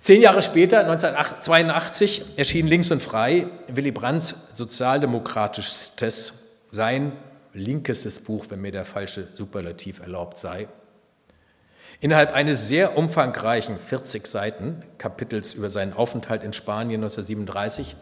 Zehn 0.00 0.20
Jahre 0.20 0.42
später, 0.42 0.80
1982, 0.80 2.36
erschien 2.36 2.66
Links 2.66 2.90
und 2.90 3.00
Frei 3.00 3.46
Willy 3.68 3.92
Brandts 3.92 4.34
sozialdemokratischstes, 4.54 6.34
sein 6.70 7.12
linkestes 7.54 8.20
Buch, 8.24 8.46
wenn 8.48 8.60
mir 8.60 8.72
der 8.72 8.84
falsche 8.84 9.28
Superlativ 9.34 10.00
erlaubt 10.00 10.38
sei. 10.38 10.68
Innerhalb 12.00 12.32
eines 12.32 12.66
sehr 12.66 12.98
umfangreichen 12.98 13.78
40 13.78 14.26
Seiten 14.26 14.82
Kapitels 14.98 15.54
über 15.54 15.68
seinen 15.68 15.92
Aufenthalt 15.92 16.42
in 16.42 16.52
Spanien 16.52 17.00
1937 17.02 17.94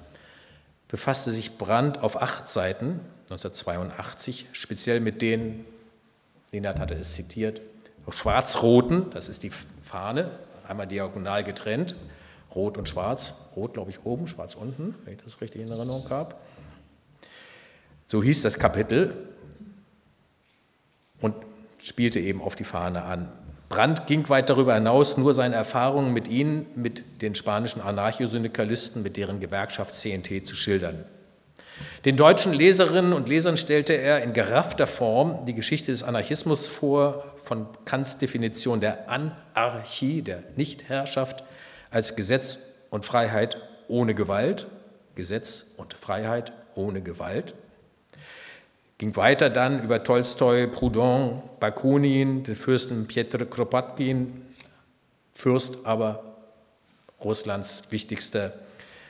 befasste 0.90 1.31
sich 1.33 1.57
Brandt 1.57 1.98
auf 1.98 2.20
acht 2.20 2.48
Seiten 2.48 3.00
1982 3.31 4.46
speziell 4.53 5.00
mit 5.00 5.22
den, 5.22 5.64
Linhard 6.50 6.81
hatte 6.81 6.94
es 6.94 7.14
zitiert, 7.14 7.61
schwarz-roten, 8.09 9.09
das 9.11 9.29
ist 9.29 9.44
die 9.44 9.53
Fahne, 9.85 10.29
einmal 10.66 10.88
diagonal 10.88 11.44
getrennt, 11.44 11.94
rot 12.55 12.76
und 12.76 12.88
schwarz, 12.88 13.35
rot 13.55 13.74
glaube 13.74 13.90
ich 13.90 14.05
oben, 14.05 14.26
schwarz 14.26 14.57
unten, 14.57 14.96
wenn 15.05 15.14
ich 15.14 15.22
das 15.22 15.40
richtig 15.40 15.62
in 15.62 15.70
Erinnerung 15.70 16.11
habe. 16.11 16.35
So 18.09 18.20
hieß 18.20 18.42
das 18.42 18.59
Kapitel 18.59 19.29
und 21.20 21.37
spielte 21.79 22.18
eben 22.18 22.42
auf 22.42 22.57
die 22.57 22.64
Fahne 22.64 23.05
an. 23.05 23.31
Brandt 23.71 24.09
ging 24.09 24.29
weit 24.29 24.51
darüber 24.51 24.75
hinaus, 24.75 25.17
nur 25.17 25.33
seine 25.33 25.55
Erfahrungen 25.55 26.13
mit 26.13 26.27
ihnen, 26.27 26.67
mit 26.75 27.23
den 27.23 27.37
spanischen 27.37 27.81
Anarchosyndikalisten, 27.81 29.05
mit 29.05 29.17
deren 29.17 29.39
Gewerkschaft 29.39 29.95
CNT 29.95 30.45
zu 30.45 30.57
schildern. 30.57 31.05
Den 32.05 32.17
deutschen 32.17 32.53
Leserinnen 32.53 33.13
und 33.13 33.29
Lesern 33.29 33.57
stellte 33.57 33.93
er 33.93 34.23
in 34.25 34.33
geraffter 34.33 34.89
Form 34.89 35.47
die 35.47 35.55
Geschichte 35.55 35.93
des 35.93 36.03
Anarchismus 36.03 36.67
vor, 36.67 37.25
von 37.45 37.69
Kants 37.85 38.19
Definition 38.19 38.81
der 38.81 39.09
Anarchie, 39.09 40.23
der 40.23 40.43
Nichtherrschaft, 40.57 41.45
als 41.93 42.17
Gesetz 42.17 42.59
und 42.91 43.05
Freiheit 43.05 43.57
ohne 43.87 44.17
Gewalt, 44.17 44.67
Gesetz 45.15 45.67
und 45.77 45.95
Freiheit 45.95 46.53
ohne 46.75 47.03
Gewalt, 47.03 47.55
ging 49.01 49.17
weiter 49.17 49.49
dann 49.49 49.83
über 49.83 50.05
Tolstoi, 50.05 50.67
Proudhon, 50.67 51.43
Bakunin, 51.59 52.45
den 52.45 52.55
Fürsten 52.55 53.07
Pietr 53.07 53.47
Kropotkin, 53.47 54.43
Fürst, 55.33 55.87
aber 55.87 56.37
Russlands 57.25 57.85
wichtigster 57.89 58.53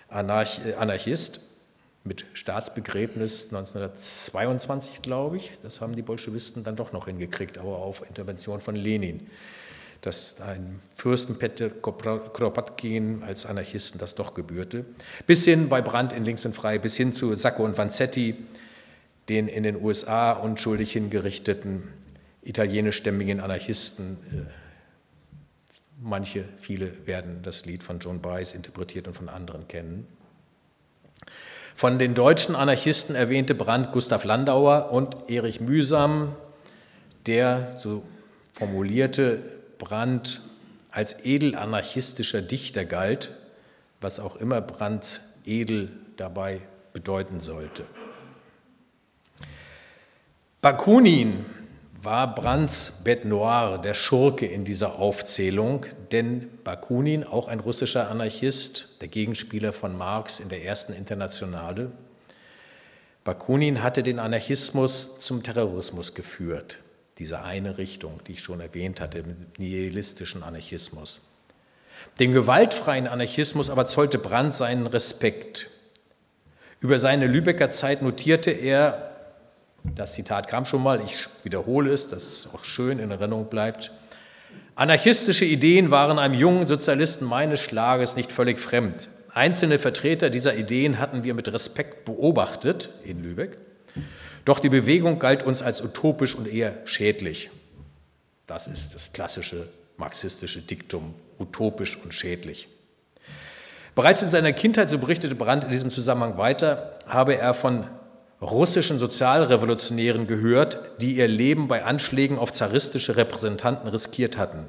Anarch 0.08 0.60
Anarchist 0.78 1.40
mit 2.04 2.24
Staatsbegräbnis 2.34 3.46
1922, 3.46 5.02
glaube 5.02 5.38
ich. 5.38 5.58
Das 5.60 5.80
haben 5.80 5.96
die 5.96 6.02
Bolschewisten 6.02 6.62
dann 6.62 6.76
doch 6.76 6.92
noch 6.92 7.06
hingekriegt, 7.06 7.58
aber 7.58 7.78
auf 7.78 8.08
Intervention 8.08 8.60
von 8.60 8.76
Lenin. 8.76 9.26
Dass 10.02 10.40
ein 10.40 10.78
Fürsten 10.94 11.36
Petr 11.36 11.68
Kropotkin 11.68 13.24
als 13.24 13.44
Anarchisten 13.44 13.98
das 13.98 14.14
doch 14.14 14.34
gebührte. 14.34 14.84
Bis 15.26 15.44
hin 15.44 15.68
bei 15.68 15.82
Brandt 15.82 16.12
in 16.12 16.24
Links 16.24 16.46
und 16.46 16.54
Frei, 16.54 16.78
bis 16.78 16.96
hin 16.96 17.12
zu 17.12 17.34
Sacco 17.34 17.64
und 17.64 17.76
Vanzetti, 17.76 18.36
den 19.28 19.48
in 19.48 19.62
den 19.62 19.82
USA 19.82 20.32
unschuldig 20.32 20.92
hingerichteten 20.92 21.84
italienischstämmigen 22.42 23.40
Anarchisten. 23.40 24.18
Äh, 24.32 25.70
manche, 26.00 26.44
viele 26.58 27.06
werden 27.06 27.42
das 27.42 27.66
Lied 27.66 27.82
von 27.82 27.98
John 27.98 28.20
Baez 28.20 28.54
interpretiert 28.54 29.06
und 29.06 29.14
von 29.14 29.28
anderen 29.28 29.68
kennen. 29.68 30.06
Von 31.76 31.98
den 31.98 32.14
deutschen 32.14 32.54
Anarchisten 32.54 33.14
erwähnte 33.14 33.54
Brandt 33.54 33.92
Gustav 33.92 34.24
Landauer 34.24 34.90
und 34.92 35.16
Erich 35.28 35.60
Mühsam, 35.60 36.34
der, 37.26 37.74
so 37.78 38.02
formulierte 38.52 39.42
Brandt, 39.78 40.42
als 40.90 41.24
edelanarchistischer 41.24 42.42
Dichter 42.42 42.84
galt, 42.84 43.32
was 44.00 44.20
auch 44.20 44.36
immer 44.36 44.60
Brandts 44.60 45.38
edel 45.44 45.90
dabei 46.16 46.60
bedeuten 46.92 47.40
sollte. 47.40 47.84
Bakunin 50.62 51.46
war 52.02 52.34
Brandts 52.34 53.02
Bête 53.02 53.26
Noire, 53.26 53.80
der 53.80 53.94
Schurke 53.94 54.44
in 54.44 54.66
dieser 54.66 54.98
Aufzählung, 54.98 55.86
denn 56.12 56.50
Bakunin, 56.64 57.24
auch 57.24 57.48
ein 57.48 57.60
russischer 57.60 58.10
Anarchist, 58.10 58.88
der 59.00 59.08
Gegenspieler 59.08 59.72
von 59.72 59.96
Marx 59.96 60.38
in 60.38 60.50
der 60.50 60.62
ersten 60.62 60.92
Internationale, 60.92 61.90
Bakunin 63.24 63.82
hatte 63.82 64.02
den 64.02 64.18
Anarchismus 64.18 65.20
zum 65.20 65.42
Terrorismus 65.42 66.12
geführt, 66.12 66.76
diese 67.18 67.40
eine 67.40 67.78
Richtung, 67.78 68.20
die 68.26 68.32
ich 68.32 68.42
schon 68.42 68.60
erwähnt 68.60 69.00
hatte, 69.00 69.22
mit 69.22 69.58
nihilistischen 69.58 70.42
Anarchismus. 70.42 71.22
Dem 72.18 72.32
gewaltfreien 72.32 73.06
Anarchismus 73.06 73.70
aber 73.70 73.86
zollte 73.86 74.18
Brandt 74.18 74.52
seinen 74.52 74.86
Respekt. 74.86 75.70
Über 76.80 76.98
seine 76.98 77.26
Lübecker 77.26 77.70
Zeit 77.70 78.02
notierte 78.02 78.50
er, 78.50 79.09
das 79.84 80.12
Zitat 80.12 80.48
kam 80.48 80.64
schon 80.64 80.82
mal, 80.82 81.00
ich 81.04 81.28
wiederhole 81.42 81.92
es, 81.92 82.08
dass 82.08 82.24
es 82.24 82.48
auch 82.52 82.64
schön 82.64 82.98
in 82.98 83.10
Erinnerung 83.10 83.48
bleibt. 83.48 83.90
Anarchistische 84.74 85.44
Ideen 85.44 85.90
waren 85.90 86.18
einem 86.18 86.34
jungen 86.34 86.66
Sozialisten 86.66 87.24
meines 87.24 87.60
Schlages 87.60 88.16
nicht 88.16 88.32
völlig 88.32 88.58
fremd. 88.58 89.08
Einzelne 89.32 89.78
Vertreter 89.78 90.30
dieser 90.30 90.54
Ideen 90.56 90.98
hatten 90.98 91.24
wir 91.24 91.34
mit 91.34 91.52
Respekt 91.52 92.04
beobachtet 92.04 92.90
in 93.04 93.22
Lübeck, 93.22 93.58
doch 94.44 94.58
die 94.58 94.68
Bewegung 94.68 95.18
galt 95.18 95.42
uns 95.42 95.62
als 95.62 95.82
utopisch 95.82 96.34
und 96.34 96.48
eher 96.48 96.74
schädlich. 96.84 97.50
Das 98.46 98.66
ist 98.66 98.94
das 98.94 99.12
klassische 99.12 99.68
marxistische 99.96 100.62
Diktum, 100.62 101.14
utopisch 101.38 101.96
und 102.02 102.12
schädlich. 102.14 102.68
Bereits 103.94 104.22
in 104.22 104.30
seiner 104.30 104.52
Kindheit, 104.52 104.88
so 104.88 104.98
berichtete 104.98 105.34
Brandt 105.34 105.64
in 105.64 105.70
diesem 105.70 105.90
Zusammenhang 105.90 106.38
weiter, 106.38 106.98
habe 107.06 107.36
er 107.36 107.54
von 107.54 107.86
russischen 108.40 108.98
Sozialrevolutionären 108.98 110.26
gehört, 110.26 110.78
die 111.00 111.16
ihr 111.16 111.28
Leben 111.28 111.68
bei 111.68 111.84
Anschlägen 111.84 112.38
auf 112.38 112.52
zaristische 112.52 113.16
Repräsentanten 113.16 113.88
riskiert 113.88 114.38
hatten. 114.38 114.66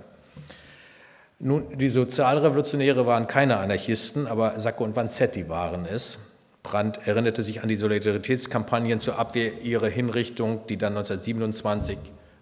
Nun, 1.40 1.78
die 1.78 1.90
Sozialrevolutionäre 1.90 3.06
waren 3.06 3.28
keine 3.28 3.58
Anarchisten, 3.58 4.28
aber 4.28 4.60
Sacco 4.60 4.84
und 4.84 4.96
Vanzetti 4.96 5.50
waren 5.50 5.86
es. 5.86 6.20
Brandt 6.64 7.00
erinnerte 7.06 7.44
sich 7.44 7.64
an 7.64 7.70
die 7.70 7.78
Solidaritätskampagnen 7.78 9.00
zur 9.00 9.18
Abwehr 9.18 9.62
ihrer 9.62 9.88
Hinrichtung, 9.88 10.68
die 10.68 10.78
dann 10.78 10.96
1927, 10.96 11.98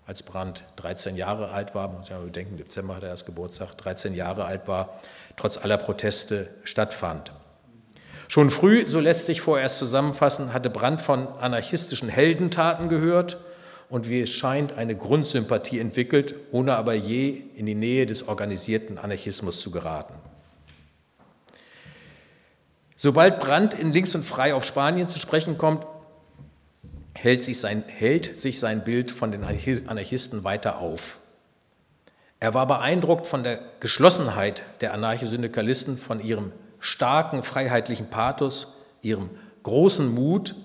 als 0.05 0.23
Brandt 0.23 0.63
13 0.77 1.15
Jahre 1.15 1.51
alt 1.51 1.75
war, 1.75 1.87
muss 1.87 2.09
mal 2.09 2.19
bedenken, 2.19 2.57
Dezember 2.57 2.95
hat 2.95 3.03
er 3.03 3.09
erst 3.09 3.27
Geburtstag, 3.27 3.77
13 3.77 4.15
Jahre 4.15 4.45
alt 4.45 4.67
war, 4.67 4.99
trotz 5.37 5.57
aller 5.57 5.77
Proteste 5.77 6.47
stattfand. 6.63 7.31
Schon 8.29 8.51
früh, 8.51 8.85
so 8.85 8.99
lässt 8.99 9.25
sich 9.25 9.41
vorerst 9.41 9.79
zusammenfassen, 9.79 10.53
hatte 10.53 10.69
Brandt 10.69 11.01
von 11.01 11.27
anarchistischen 11.39 12.09
Heldentaten 12.09 12.87
gehört 12.87 13.37
und 13.89 14.07
wie 14.07 14.21
es 14.21 14.29
scheint 14.29 14.77
eine 14.77 14.95
Grundsympathie 14.95 15.79
entwickelt, 15.79 16.35
ohne 16.51 16.75
aber 16.75 16.93
je 16.93 17.41
in 17.55 17.65
die 17.65 17.73
Nähe 17.73 18.05
des 18.05 18.27
organisierten 18.27 18.99
Anarchismus 18.99 19.59
zu 19.61 19.71
geraten. 19.71 20.13
Sobald 22.95 23.39
Brandt 23.39 23.73
in 23.73 23.93
Links 23.93 24.13
und 24.13 24.23
Frei 24.23 24.53
auf 24.53 24.63
Spanien 24.63 25.07
zu 25.07 25.17
sprechen 25.17 25.57
kommt, 25.57 25.87
hält 27.15 27.41
sich 27.41 27.59
sein, 27.59 27.83
hält 27.87 28.39
sich 28.39 28.59
sein 28.59 28.83
Bild 28.83 29.09
von 29.09 29.31
den 29.31 29.43
Anarchisten 29.43 30.43
weiter 30.43 30.77
auf. 30.77 31.17
Er 32.39 32.53
war 32.53 32.67
beeindruckt 32.67 33.25
von 33.25 33.43
der 33.43 33.59
Geschlossenheit 33.79 34.61
der 34.81 34.93
Anarchosyndikalisten, 34.93 35.97
von 35.97 36.19
ihrem 36.19 36.51
starken 36.79 37.43
freiheitlichen 37.43 38.09
Pathos, 38.09 38.67
ihrem 39.01 39.29
großen 39.63 40.13
Mut 40.13 40.55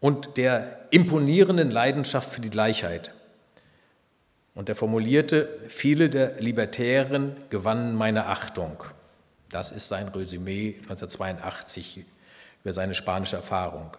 und 0.00 0.36
der 0.36 0.86
imponierenden 0.90 1.70
Leidenschaft 1.70 2.32
für 2.32 2.40
die 2.40 2.50
Gleichheit. 2.50 3.12
Und 4.54 4.68
er 4.68 4.74
formulierte, 4.74 5.48
viele 5.68 6.10
der 6.10 6.40
Libertären 6.40 7.36
gewannen 7.50 7.94
meine 7.94 8.26
Achtung. 8.26 8.82
Das 9.50 9.70
ist 9.70 9.88
sein 9.88 10.08
Resümee 10.08 10.76
1982 10.82 12.04
über 12.62 12.72
seine 12.72 12.94
spanische 12.94 13.36
Erfahrung. 13.36 13.96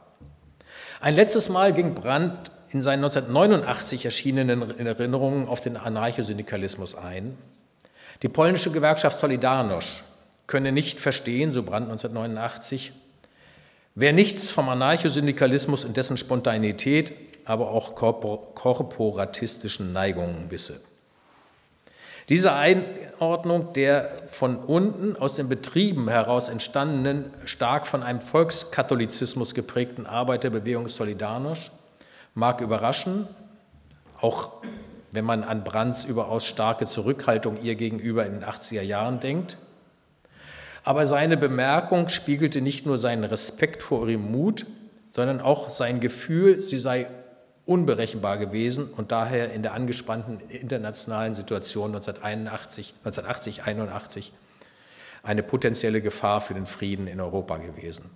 Ein 0.99 1.15
letztes 1.15 1.49
Mal 1.49 1.73
ging 1.73 1.95
Brandt 1.95 2.51
in 2.69 2.81
seinen 2.81 3.03
1989 3.03 4.05
erschienenen 4.05 4.85
Erinnerungen 4.85 5.47
auf 5.47 5.61
den 5.61 5.77
Anarchosyndikalismus 5.77 6.95
ein. 6.95 7.37
Die 8.21 8.29
polnische 8.29 8.71
Gewerkschaft 8.71 9.19
Solidarność 9.19 10.03
könne 10.47 10.71
nicht 10.71 10.99
verstehen, 10.99 11.51
so 11.51 11.63
Brandt 11.63 11.89
1989, 11.89 12.91
wer 13.95 14.13
nichts 14.13 14.51
vom 14.51 14.69
Anarchosyndikalismus 14.69 15.85
und 15.85 15.97
dessen 15.97 16.17
Spontanität, 16.17 17.13
aber 17.45 17.71
auch 17.71 17.95
korporatistischen 17.95 19.93
Neigungen 19.93 20.51
wisse. 20.51 20.81
Diese 22.29 22.53
Einordnung 22.53 23.73
der 23.73 24.11
von 24.27 24.57
unten 24.57 25.15
aus 25.17 25.35
den 25.35 25.49
Betrieben 25.49 26.07
heraus 26.07 26.49
entstandenen, 26.49 27.33
stark 27.45 27.87
von 27.87 28.03
einem 28.03 28.21
Volkskatholizismus 28.21 29.53
geprägten 29.53 30.05
Arbeiterbewegung 30.05 30.87
Solidarność 30.87 31.71
mag 32.33 32.61
überraschen, 32.61 33.27
auch 34.21 34.51
wenn 35.11 35.25
man 35.25 35.43
an 35.43 35.63
Brandts 35.63 36.05
überaus 36.05 36.45
starke 36.45 36.85
Zurückhaltung 36.85 37.61
ihr 37.61 37.75
gegenüber 37.75 38.25
in 38.25 38.33
den 38.33 38.45
80er 38.45 38.81
Jahren 38.81 39.19
denkt. 39.19 39.57
Aber 40.83 41.05
seine 41.05 41.37
Bemerkung 41.37 42.09
spiegelte 42.09 42.61
nicht 42.61 42.85
nur 42.85 42.97
seinen 42.97 43.23
Respekt 43.23 43.83
vor 43.83 44.07
ihrem 44.07 44.31
Mut, 44.31 44.65
sondern 45.11 45.41
auch 45.41 45.69
sein 45.69 45.99
Gefühl, 45.99 46.61
sie 46.61 46.77
sei 46.77 47.07
unberechenbar 47.65 48.37
gewesen 48.37 48.89
und 48.97 49.11
daher 49.11 49.51
in 49.53 49.61
der 49.61 49.73
angespannten 49.73 50.39
internationalen 50.49 51.35
Situation 51.35 51.95
1981, 51.95 52.95
1980, 53.03 53.63
81 53.63 54.33
eine 55.23 55.43
potenzielle 55.43 56.01
Gefahr 56.01 56.41
für 56.41 56.55
den 56.55 56.65
Frieden 56.65 57.07
in 57.07 57.19
Europa 57.19 57.57
gewesen. 57.57 58.09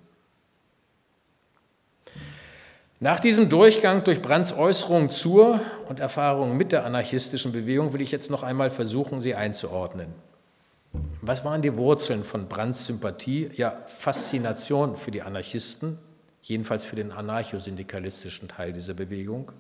Nach 2.99 3.19
diesem 3.19 3.49
Durchgang 3.49 4.04
durch 4.04 4.21
Brands 4.21 4.58
Äußerungen 4.58 5.12
zur 5.12 5.60
und 5.88 5.99
Erfahrungen 5.99 6.58
mit 6.58 6.71
der 6.71 6.86
anarchistischen 6.86 7.51
Bewegung 7.51 7.93
will 7.93 8.01
ich 8.01 8.12
jetzt 8.12 8.32
noch 8.32 8.41
einmal 8.41 8.71
versuchen, 8.71 9.21
sie 9.21 9.36
einzuordnen. 9.36 10.08
Was 11.21 11.43
waren 11.43 11.62
die 11.62 11.75
Wurzeln 11.77 12.23
von 12.23 12.47
Brandts 12.47 12.86
Sympathie, 12.86 13.49
ja 13.55 13.84
Faszination 13.88 14.97
für 14.97 15.12
die 15.12 15.21
Anarchisten, 15.21 15.97
jedenfalls 16.41 16.86
für 16.86 16.95
den 16.95 17.12
anarchosyndikalistischen 17.12 18.47
Teil 18.47 18.73
dieser 18.73 18.93
Bewegung? 18.93 19.51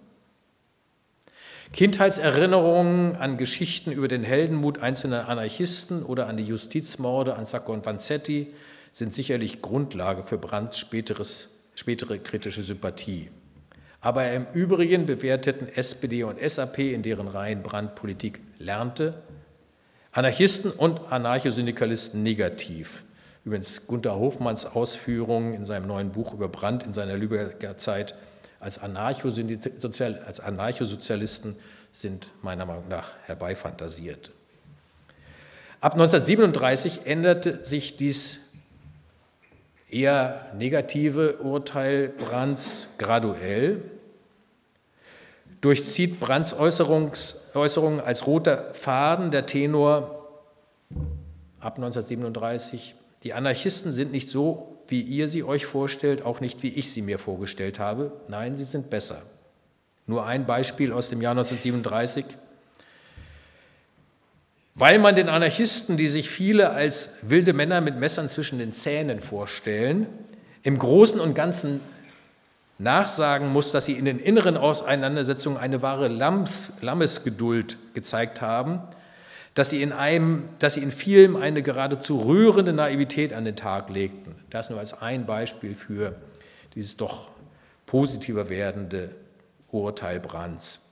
Kindheitserinnerungen 1.73 3.15
an 3.15 3.37
Geschichten 3.37 3.91
über 3.91 4.07
den 4.07 4.23
Heldenmut 4.23 4.79
einzelner 4.79 5.27
Anarchisten 5.27 6.03
oder 6.03 6.27
an 6.27 6.37
die 6.37 6.43
Justizmorde 6.43 7.35
an 7.35 7.45
Sacco 7.45 7.73
und 7.73 7.85
Vanzetti 7.85 8.53
sind 8.91 9.13
sicherlich 9.13 9.61
Grundlage 9.61 10.23
für 10.23 10.37
Brandts 10.37 10.77
späteres, 10.77 11.49
spätere 11.75 12.19
kritische 12.19 12.61
Sympathie. 12.61 13.29
Aber 13.99 14.31
im 14.31 14.45
Übrigen 14.53 15.07
bewerteten 15.07 15.67
SPD 15.67 16.23
und 16.23 16.39
SAP, 16.39 16.77
in 16.77 17.01
deren 17.01 17.27
Reihen 17.27 17.63
Brandt 17.63 17.95
Politik 17.95 18.39
lernte, 18.59 19.23
Anarchisten 20.15 20.71
und 20.71 21.11
Anarchosyndikalisten 21.11 22.23
negativ. 22.23 23.03
Übrigens 23.43 23.85
Gunther 23.85 24.15
Hofmanns 24.15 24.65
Ausführungen 24.65 25.53
in 25.53 25.65
seinem 25.65 25.87
neuen 25.87 26.13
Buch 26.13 26.33
über 26.33 26.47
Brandt 26.47 26.83
in 26.83 26.93
seiner 26.93 27.17
Lübecker 27.17 27.77
Zeit 27.77 28.15
als, 28.61 28.79
als 28.79 30.39
Anarchosozialisten 30.39 31.57
sind 31.91 32.31
meiner 32.41 32.65
Meinung 32.65 32.87
nach 32.87 33.17
herbeifantasiert. 33.25 34.31
Ab 35.81 35.95
1937 35.95 37.05
änderte 37.05 37.65
sich 37.65 37.97
dies 37.97 38.39
eher 39.89 40.49
negative 40.57 41.39
Urteil 41.39 42.07
Brandts 42.07 42.87
graduell 42.99 43.81
durchzieht 45.61 46.19
Brandts 46.19 46.53
Äußerungen 46.53 48.01
als 48.01 48.27
roter 48.27 48.73
Faden 48.73 49.31
der 49.31 49.45
Tenor 49.45 50.29
ab 51.59 51.75
1937. 51.77 52.95
Die 53.23 53.33
Anarchisten 53.33 53.91
sind 53.91 54.11
nicht 54.11 54.29
so, 54.29 54.83
wie 54.87 55.01
ihr 55.01 55.27
sie 55.27 55.43
euch 55.43 55.65
vorstellt, 55.65 56.21
auch 56.23 56.39
nicht, 56.39 56.61
wie 56.61 56.69
ich 56.69 56.91
sie 56.91 57.01
mir 57.01 57.17
vorgestellt 57.17 57.79
habe. 57.79 58.11
Nein, 58.27 58.55
sie 58.55 58.63
sind 58.63 58.89
besser. 58.89 59.21
Nur 60.05 60.25
ein 60.25 60.45
Beispiel 60.45 60.91
aus 60.91 61.09
dem 61.09 61.21
Jahr 61.21 61.31
1937. 61.31 62.25
Weil 64.75 64.99
man 64.99 65.15
den 65.15 65.29
Anarchisten, 65.29 65.97
die 65.97 66.09
sich 66.09 66.29
viele 66.29 66.69
als 66.69 67.15
wilde 67.23 67.53
Männer 67.53 67.81
mit 67.81 67.97
Messern 67.97 68.29
zwischen 68.29 68.59
den 68.59 68.73
Zähnen 68.73 69.21
vorstellen, 69.21 70.05
im 70.61 70.77
Großen 70.77 71.19
und 71.19 71.33
Ganzen 71.33 71.79
nachsagen 72.77 73.51
muss, 73.51 73.71
dass 73.71 73.85
sie 73.85 73.93
in 73.93 74.05
den 74.05 74.19
inneren 74.19 74.57
Auseinandersetzungen 74.57 75.57
eine 75.57 75.81
wahre 75.81 76.07
Lamms, 76.07 76.81
Lammesgeduld 76.81 77.77
gezeigt 77.93 78.41
haben, 78.41 78.81
dass 79.53 79.69
sie, 79.69 79.81
in 79.81 79.93
einem, 79.93 80.49
dass 80.59 80.73
sie 80.73 80.83
in 80.83 80.91
vielem 80.91 81.37
eine 81.37 81.63
geradezu 81.63 82.19
rührende 82.19 82.73
Naivität 82.73 83.31
an 83.31 83.45
den 83.45 83.55
Tag 83.55 83.89
legten. 83.89 84.35
Das 84.49 84.69
nur 84.69 84.79
als 84.79 85.01
ein 85.01 85.25
Beispiel 85.25 85.75
für 85.75 86.15
dieses 86.73 86.97
doch 86.97 87.29
positiver 87.85 88.49
werdende 88.49 89.15
Urteil 89.71 90.19
Brands. 90.19 90.91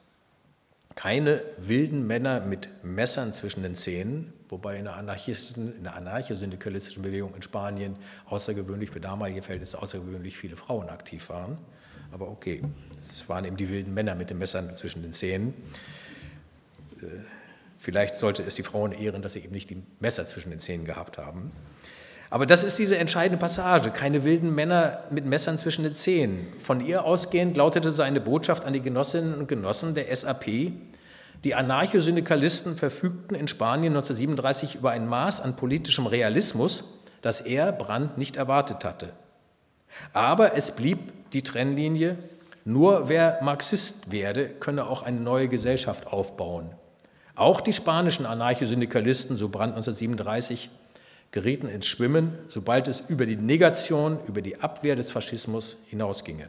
Keine 0.96 1.42
wilden 1.58 2.08
Männer 2.08 2.42
mit 2.42 2.70
Messern 2.84 3.34
zwischen 3.34 3.64
den 3.64 3.76
Zähnen, 3.76 4.32
wobei 4.54 4.78
in 4.78 4.86
der, 4.86 4.96
Anarchisten, 4.96 5.76
in 5.76 5.84
der 5.84 5.96
anarchosyndikalistischen 5.96 7.02
Bewegung 7.02 7.34
in 7.36 7.42
Spanien 7.42 7.96
außergewöhnlich 8.28 8.92
für 8.92 9.00
damalige 9.00 9.42
Verhältnisse 9.42 9.82
außergewöhnlich 9.82 10.38
viele 10.38 10.56
Frauen 10.56 10.90
aktiv 10.90 11.28
waren. 11.30 11.58
Aber 12.12 12.30
okay, 12.30 12.62
es 12.96 13.28
waren 13.28 13.46
eben 13.46 13.58
die 13.58 13.70
wilden 13.70 13.96
Männer 13.96 14.14
mit 14.14 14.30
den 14.30 14.38
Messern 14.38 14.72
zwischen 14.76 15.02
den 15.02 15.12
Zähnen. 15.12 15.56
Äh, 17.02 17.06
vielleicht 17.80 18.16
sollte 18.16 18.44
es 18.44 18.54
die 18.54 18.62
Frauen 18.62 18.92
ehren, 18.92 19.24
dass 19.24 19.34
sie 19.34 19.40
eben 19.40 19.54
nicht 19.54 19.72
die 19.72 19.82
Messer 20.00 20.28
zwischen 20.28 20.52
den 20.52 20.60
Zähnen 20.60 20.86
gehabt 20.86 21.18
haben. 21.18 21.52
Aber 22.30 22.46
das 22.46 22.64
ist 22.64 22.78
diese 22.78 22.98
entscheidende 22.98 23.40
Passage. 23.40 23.90
Keine 23.90 24.24
wilden 24.24 24.54
Männer 24.54 25.04
mit 25.10 25.26
Messern 25.26 25.58
zwischen 25.58 25.84
den 25.84 25.96
Zähnen. 25.96 26.54
Von 26.60 26.80
ihr 26.80 27.06
ausgehend 27.06 27.58
lautete 27.58 27.92
seine 27.92 28.22
Botschaft 28.22 28.66
an 28.66 28.74
die 28.74 28.82
Genossinnen 28.82 29.34
und 29.34 29.48
Genossen 29.48 29.96
der 29.96 30.16
SAP. 30.16 30.46
Die 31.44 31.56
Anarchosyndikalisten 31.56 32.78
verfügten 32.78 33.36
in 33.36 33.50
Spanien 33.50 33.94
1937 33.94 34.76
über 34.76 34.92
ein 34.92 35.08
Maß 35.08 35.42
an 35.42 35.58
politischem 35.58 36.08
Realismus, 36.08 37.00
das 37.22 37.42
er, 37.42 37.74
Brandt, 37.74 38.18
nicht 38.18 38.38
erwartet 38.38 38.86
hatte. 38.86 39.12
Aber 40.14 40.56
es 40.56 40.76
blieb 40.76 41.12
die 41.34 41.42
Trennlinie, 41.42 42.18
nur 42.64 43.10
wer 43.10 43.40
Marxist 43.42 44.12
werde, 44.12 44.48
könne 44.48 44.88
auch 44.88 45.04
eine 45.04 45.20
neue 45.20 45.50
Gesellschaft 45.50 46.08
aufbauen. 46.08 46.70
Auch 47.36 47.60
die 47.60 47.74
spanischen 47.74 48.26
Anarchosyndikalisten, 48.26 49.38
so 49.38 49.50
Brandt 49.50 49.76
1937, 49.76 50.70
gerieten 51.32 51.68
ins 51.68 51.88
Schwimmen, 51.88 52.38
sobald 52.48 52.88
es 52.88 53.02
über 53.02 53.26
die 53.26 53.36
Negation, 53.36 54.20
über 54.28 54.42
die 54.42 54.62
Abwehr 54.62 54.96
des 54.96 55.12
Faschismus 55.12 55.78
hinausginge. 55.88 56.48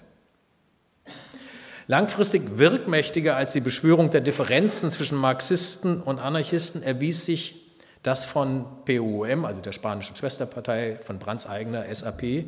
Langfristig 1.86 2.56
wirkmächtiger 2.56 3.36
als 3.36 3.52
die 3.52 3.60
Beschwörung 3.60 4.10
der 4.10 4.22
Differenzen 4.22 4.90
zwischen 4.90 5.18
Marxisten 5.18 6.00
und 6.00 6.18
Anarchisten 6.18 6.82
erwies 6.82 7.26
sich 7.26 7.60
das 8.02 8.24
von 8.24 8.64
PUM, 8.86 9.44
also 9.44 9.60
der 9.60 9.72
spanischen 9.72 10.16
Schwesterpartei 10.16 10.96
von 11.02 11.18
Brands 11.18 11.46
eigener 11.46 11.92
SAP, 11.92 12.46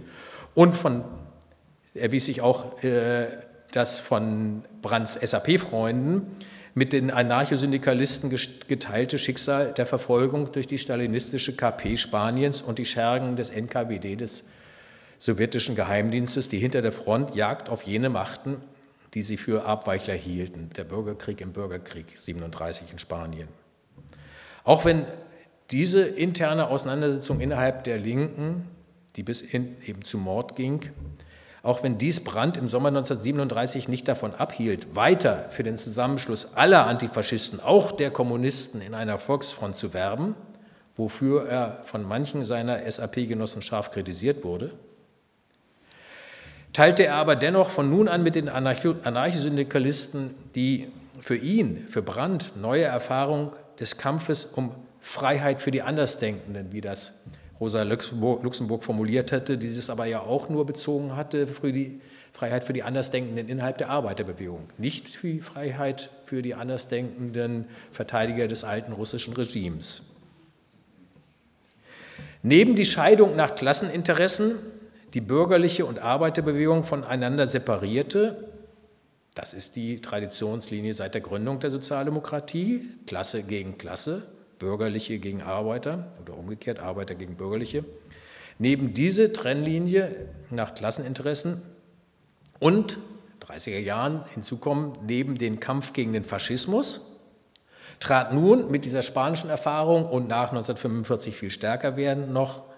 und 0.55 0.75
von, 0.75 1.05
erwies 1.95 2.27
sich 2.27 2.41
auch 2.41 2.83
äh, 2.83 3.29
das 3.73 4.01
von 4.01 4.65
Brands 4.81 5.15
SAP-Freunden, 5.15 6.23
mit 6.75 6.93
den 6.93 7.11
Anarchosyndikalisten 7.11 8.35
geteilte 8.69 9.19
Schicksal 9.19 9.73
der 9.73 9.87
Verfolgung 9.87 10.53
durch 10.53 10.67
die 10.67 10.77
stalinistische 10.77 11.57
KP 11.57 11.97
Spaniens 11.97 12.61
und 12.61 12.79
die 12.79 12.85
Schergen 12.85 13.35
des 13.35 13.51
NKWD, 13.51 14.21
des 14.21 14.45
sowjetischen 15.19 15.75
Geheimdienstes, 15.75 16.51
die 16.51 16.59
hinter 16.59 16.83
der 16.83 16.93
Front 16.93 17.35
Jagd 17.35 17.71
auf 17.71 17.83
jene 17.85 18.11
machten, 18.11 18.59
die 19.17 19.23
sie 19.23 19.39
für 19.39 19.65
Abweichler 19.65 20.13
hielten. 20.13 20.69
Der 20.77 20.85
Bürgerkrieg 20.85 21.41
im 21.41 21.55
Bürgerkrieg 21.55 22.19
37 22.19 22.93
in 22.93 22.99
Spanien. 22.99 23.49
Auch 24.63 24.85
wenn 24.85 25.07
diese 25.71 26.03
interne 26.03 26.69
Auseinandersetzung 26.69 27.41
innerhalb 27.41 27.85
der 27.85 27.97
Linken, 27.97 28.69
die 29.17 29.23
bis 29.23 29.41
hin 29.41 29.79
eben 29.87 30.05
zu 30.05 30.19
Mord 30.19 30.55
ging, 30.55 30.91
auch 31.63 31.83
wenn 31.83 31.97
dies 31.97 32.23
Brandt 32.23 32.59
im 32.59 32.69
Sommer 32.69 32.89
1937 32.89 33.89
nicht 33.89 34.07
davon 34.07 34.35
abhielt, 34.35 34.95
weiter 34.95 35.47
für 35.49 35.63
den 35.63 35.79
Zusammenschluss 35.79 36.53
aller 36.55 36.87
Antifaschisten, 36.87 37.61
auch 37.61 37.93
der 37.93 38.11
Kommunisten, 38.11 38.83
in 38.83 38.93
einer 38.93 39.19
Volksfront 39.19 39.77
zu 39.77 39.95
werben, 39.95 40.35
wofür 40.95 41.49
er 41.49 41.81
von 41.85 42.07
manchen 42.07 42.45
seiner 42.45 42.89
SAP-Genossen 42.89 43.63
scharf 43.63 43.93
kritisiert 43.93 44.45
wurde, 44.45 44.73
teilte 46.77 47.07
er 47.07 47.15
aber 47.15 47.37
dennoch 47.37 47.71
von 47.71 47.89
nun 47.89 48.07
an 48.07 48.23
mit 48.23 48.35
den 48.35 48.51
Anarchosyndikalisten 48.51 50.35
die 50.55 50.89
für 51.21 51.37
ihn, 51.37 51.87
für 51.89 52.03
Brandt, 52.03 52.53
neue 52.61 52.85
Erfahrung 52.85 53.57
des 53.81 53.97
Kampfes 53.97 54.45
um 54.45 54.73
Freiheit 55.01 55.63
für 55.63 55.71
die 55.71 55.81
Andersdenkenden, 55.81 56.75
wie 56.75 56.83
das 56.83 57.23
Rosa 57.59 57.83
Luxemburg 57.83 58.85
formuliert 58.85 59.33
hatte, 59.33 59.57
dieses 59.57 59.89
aber 59.89 60.05
ja 60.05 60.21
auch 60.21 60.51
nur 60.51 60.67
bezogen 60.67 61.17
hatte 61.17 61.47
für 61.47 61.73
die 61.73 62.03
Freiheit 62.35 62.65
für 62.65 62.75
die 62.75 62.83
Andersdenkenden 62.83 63.49
innerhalb 63.49 63.79
der 63.79 63.89
Arbeiterbewegung, 63.89 64.69
nicht 64.77 65.09
für 65.09 65.29
die 65.29 65.41
Freiheit 65.41 66.11
für 66.27 66.43
die 66.43 66.55
Andersdenkenden 66.55 67.65
Verteidiger 67.91 68.49
des 68.49 68.65
alten 68.65 68.93
russischen 68.93 69.33
Regimes. 69.33 70.03
Neben 72.43 72.75
die 72.75 72.85
Scheidung 72.85 73.35
nach 73.35 73.55
Klasseninteressen, 73.55 74.57
die 75.17 75.23
bürgerliche 75.23 75.87
und 75.87 75.99
Arbeiterbewegung 75.99 76.85
voneinander 76.85 77.47
separierte, 77.47 78.51
das 79.35 79.55
ist 79.55 79.75
die 79.75 80.03
Traditionslinie 80.03 80.93
seit 80.93 81.15
der 81.15 81.23
Gründung 81.23 81.59
der 81.59 81.71
Sozialdemokratie, 81.71 82.83
Klasse 83.07 83.43
gegen 83.43 83.79
Klasse, 83.79 84.25
Bürgerliche 84.59 85.19
gegen 85.19 85.41
Arbeiter 85.41 86.13
oder 86.21 86.37
umgekehrt 86.37 86.81
Arbeiter 86.81 87.15
gegen 87.15 87.35
Bürgerliche. 87.35 87.83
Neben 88.59 88.93
diese 88.93 89.33
Trennlinie 89.33 90.15
nach 90.51 90.75
Klasseninteressen 90.75 91.63
und 92.59 92.99
30er 93.41 93.79
Jahren 93.79 94.23
hinzukommen, 94.35 94.99
neben 95.07 95.39
den 95.39 95.61
Kampf 95.61 95.95
gegen 95.95 96.13
den 96.13 96.25
Faschismus, 96.25 97.01
trat 98.01 98.35
nun 98.35 98.71
mit 98.71 98.85
dieser 98.85 99.01
spanischen 99.01 99.49
Erfahrung 99.49 100.05
und 100.05 100.29
nach 100.29 100.51
1945 100.51 101.35
viel 101.35 101.51
stärker 101.51 101.97
werden 101.97 102.35
noch 102.35 102.76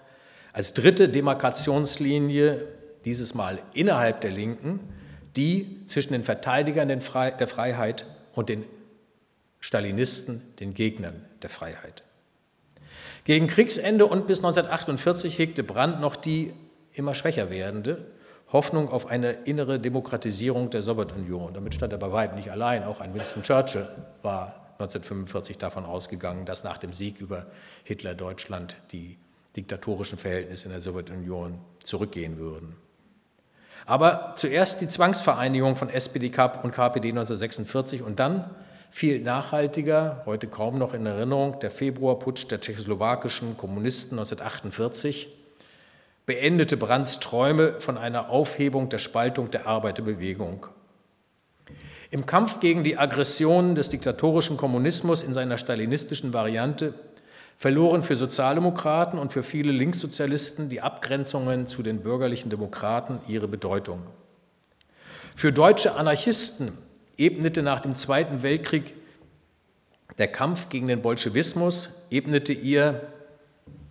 als 0.53 0.73
dritte 0.73 1.09
Demarkationslinie, 1.09 2.67
dieses 3.05 3.33
Mal 3.33 3.59
innerhalb 3.73 4.21
der 4.21 4.31
Linken, 4.31 4.79
die 5.35 5.85
zwischen 5.87 6.13
den 6.13 6.23
Verteidigern 6.23 6.87
der 6.89 7.47
Freiheit 7.47 8.05
und 8.33 8.49
den 8.49 8.65
Stalinisten, 9.59 10.41
den 10.59 10.73
Gegnern 10.73 11.25
der 11.41 11.49
Freiheit. 11.49 12.03
Gegen 13.25 13.47
Kriegsende 13.47 14.05
und 14.05 14.27
bis 14.27 14.39
1948 14.39 15.37
hegte 15.37 15.63
Brandt 15.63 15.99
noch 15.99 16.15
die 16.15 16.53
immer 16.93 17.13
schwächer 17.13 17.49
werdende 17.49 18.05
Hoffnung 18.51 18.89
auf 18.89 19.05
eine 19.05 19.31
innere 19.31 19.79
Demokratisierung 19.79 20.71
der 20.71 20.81
Sowjetunion. 20.81 21.53
Damit 21.53 21.75
stand 21.75 21.93
er 21.93 21.99
bei 21.99 22.11
weitem 22.11 22.37
nicht 22.37 22.51
allein. 22.51 22.83
Auch 22.83 22.99
ein 22.99 23.13
Winston 23.13 23.43
Churchill 23.43 23.87
war 24.23 24.73
1945 24.79 25.57
davon 25.57 25.85
ausgegangen, 25.85 26.45
dass 26.45 26.63
nach 26.63 26.77
dem 26.77 26.93
Sieg 26.93 27.21
über 27.21 27.45
Hitler-Deutschland 27.83 28.75
die 28.91 29.17
diktatorischen 29.55 30.17
Verhältnisse 30.17 30.65
in 30.65 30.71
der 30.71 30.81
Sowjetunion 30.81 31.59
zurückgehen 31.83 32.37
würden. 32.37 32.75
Aber 33.85 34.33
zuerst 34.35 34.81
die 34.81 34.87
Zwangsvereinigung 34.87 35.75
von 35.75 35.89
SPD 35.89 36.27
und 36.27 36.71
KPD 36.71 37.09
1946 37.09 38.03
und 38.03 38.19
dann 38.19 38.49
viel 38.91 39.19
nachhaltiger, 39.21 40.23
heute 40.25 40.47
kaum 40.47 40.77
noch 40.77 40.93
in 40.93 41.05
Erinnerung, 41.05 41.59
der 41.59 41.71
Februarputsch 41.71 42.47
der 42.49 42.59
tschechoslowakischen 42.59 43.57
Kommunisten 43.57 44.19
1948 44.19 45.35
beendete 46.25 46.77
Brandts 46.77 47.19
Träume 47.19 47.81
von 47.81 47.97
einer 47.97 48.29
Aufhebung 48.29 48.89
der 48.89 48.99
Spaltung 48.99 49.49
der 49.49 49.65
Arbeiterbewegung. 49.65 50.67
Im 52.11 52.27
Kampf 52.27 52.59
gegen 52.59 52.83
die 52.83 52.97
Aggressionen 52.97 53.73
des 53.73 53.89
diktatorischen 53.89 54.55
Kommunismus 54.55 55.23
in 55.23 55.33
seiner 55.33 55.57
stalinistischen 55.57 56.31
Variante 56.31 56.93
verloren 57.59 58.03
für 58.03 58.15
Sozialdemokraten 58.15 59.19
und 59.19 59.33
für 59.33 59.43
viele 59.43 59.73
Linkssozialisten 59.73 60.69
die 60.69 60.79
Abgrenzungen 60.79 61.67
zu 61.67 61.83
den 61.83 61.99
bürgerlichen 61.99 62.49
Demokraten 62.49 63.19
ihre 63.27 63.49
Bedeutung. 63.49 64.01
Für 65.35 65.51
deutsche 65.51 65.95
Anarchisten 65.95 66.71
ebnete 67.17 67.61
nach 67.61 67.81
dem 67.81 67.95
Zweiten 67.95 68.43
Weltkrieg 68.43 68.93
der 70.17 70.29
Kampf 70.29 70.69
gegen 70.69 70.87
den 70.87 71.01
Bolschewismus, 71.01 71.89
ebnete 72.09 72.53
ihr, 72.53 73.01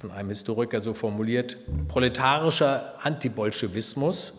von 0.00 0.12
einem 0.12 0.30
Historiker 0.30 0.80
so 0.80 0.94
formuliert, 0.94 1.58
proletarischer 1.88 2.94
Antibolschewismus 3.02 4.32